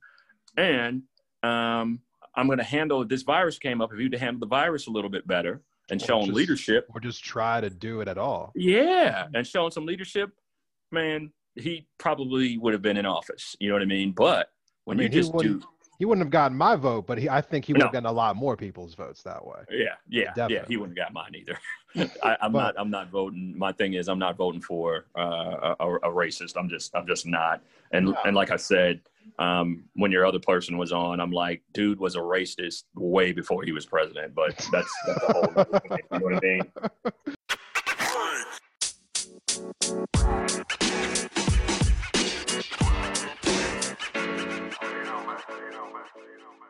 And 0.56 1.02
um, 1.42 2.00
I'm 2.34 2.48
gonna 2.48 2.64
handle 2.64 3.04
this 3.04 3.22
virus 3.22 3.58
came 3.58 3.80
up. 3.80 3.92
If 3.92 4.00
you'd 4.00 4.14
handle 4.14 4.40
the 4.40 4.46
virus 4.46 4.86
a 4.86 4.90
little 4.90 5.10
bit 5.10 5.26
better 5.26 5.62
and 5.90 6.02
or 6.02 6.04
showing 6.04 6.26
just, 6.26 6.36
leadership, 6.36 6.86
or 6.94 7.00
just 7.00 7.24
try 7.24 7.60
to 7.60 7.70
do 7.70 8.00
it 8.00 8.08
at 8.08 8.18
all. 8.18 8.52
Yeah, 8.54 9.26
and 9.34 9.46
showing 9.46 9.70
some 9.70 9.86
leadership, 9.86 10.30
man, 10.90 11.32
he 11.54 11.86
probably 11.98 12.58
would 12.58 12.72
have 12.72 12.82
been 12.82 12.96
in 12.96 13.06
office. 13.06 13.56
You 13.60 13.68
know 13.68 13.74
what 13.74 13.82
I 13.82 13.86
mean? 13.86 14.12
But 14.12 14.48
when 14.84 14.98
I 14.98 15.04
mean, 15.04 15.12
you 15.12 15.20
just 15.20 15.36
do 15.36 15.62
he 16.00 16.06
wouldn't 16.06 16.24
have 16.24 16.30
gotten 16.30 16.56
my 16.56 16.76
vote, 16.76 17.06
but 17.06 17.18
he, 17.18 17.28
I 17.28 17.42
think 17.42 17.66
he 17.66 17.74
would 17.74 17.80
no. 17.80 17.84
have 17.84 17.92
gotten 17.92 18.06
a 18.06 18.12
lot 18.12 18.34
more 18.34 18.56
people's 18.56 18.94
votes 18.94 19.22
that 19.24 19.44
way. 19.44 19.58
Yeah, 19.70 19.96
yeah, 20.08 20.28
Definitely. 20.28 20.54
yeah. 20.54 20.64
He 20.66 20.78
wouldn't 20.78 20.98
have 20.98 21.08
got 21.08 21.12
mine 21.12 21.34
either. 21.34 21.58
I, 22.24 22.38
am 22.40 22.52
not. 22.52 22.74
I'm 22.78 22.88
not 22.88 23.10
voting. 23.10 23.52
My 23.58 23.70
thing 23.70 23.92
is, 23.92 24.08
I'm 24.08 24.18
not 24.18 24.38
voting 24.38 24.62
for 24.62 25.04
uh, 25.14 25.74
a, 25.78 25.96
a, 25.96 26.10
racist. 26.10 26.56
I'm 26.56 26.70
just. 26.70 26.96
I'm 26.96 27.06
just 27.06 27.26
not. 27.26 27.62
And 27.90 28.16
and 28.24 28.34
like 28.34 28.50
I 28.50 28.56
said, 28.56 29.02
um, 29.38 29.84
when 29.92 30.10
your 30.10 30.24
other 30.24 30.38
person 30.38 30.78
was 30.78 30.90
on, 30.90 31.20
I'm 31.20 31.32
like, 31.32 31.60
dude 31.74 32.00
was 32.00 32.16
a 32.16 32.20
racist 32.20 32.84
way 32.94 33.32
before 33.32 33.62
he 33.62 33.72
was 33.72 33.84
president. 33.84 34.34
But 34.34 34.56
that's 34.72 34.94
that's 35.04 35.22
a 35.28 35.32
whole. 35.32 35.48
thing, 35.64 35.80
you 35.90 35.98
know 36.18 36.24
what 36.24 36.36
I 36.36 36.40
mean? 36.40 36.62
Piromba. 45.70 46.02
Piromba. 46.14 46.66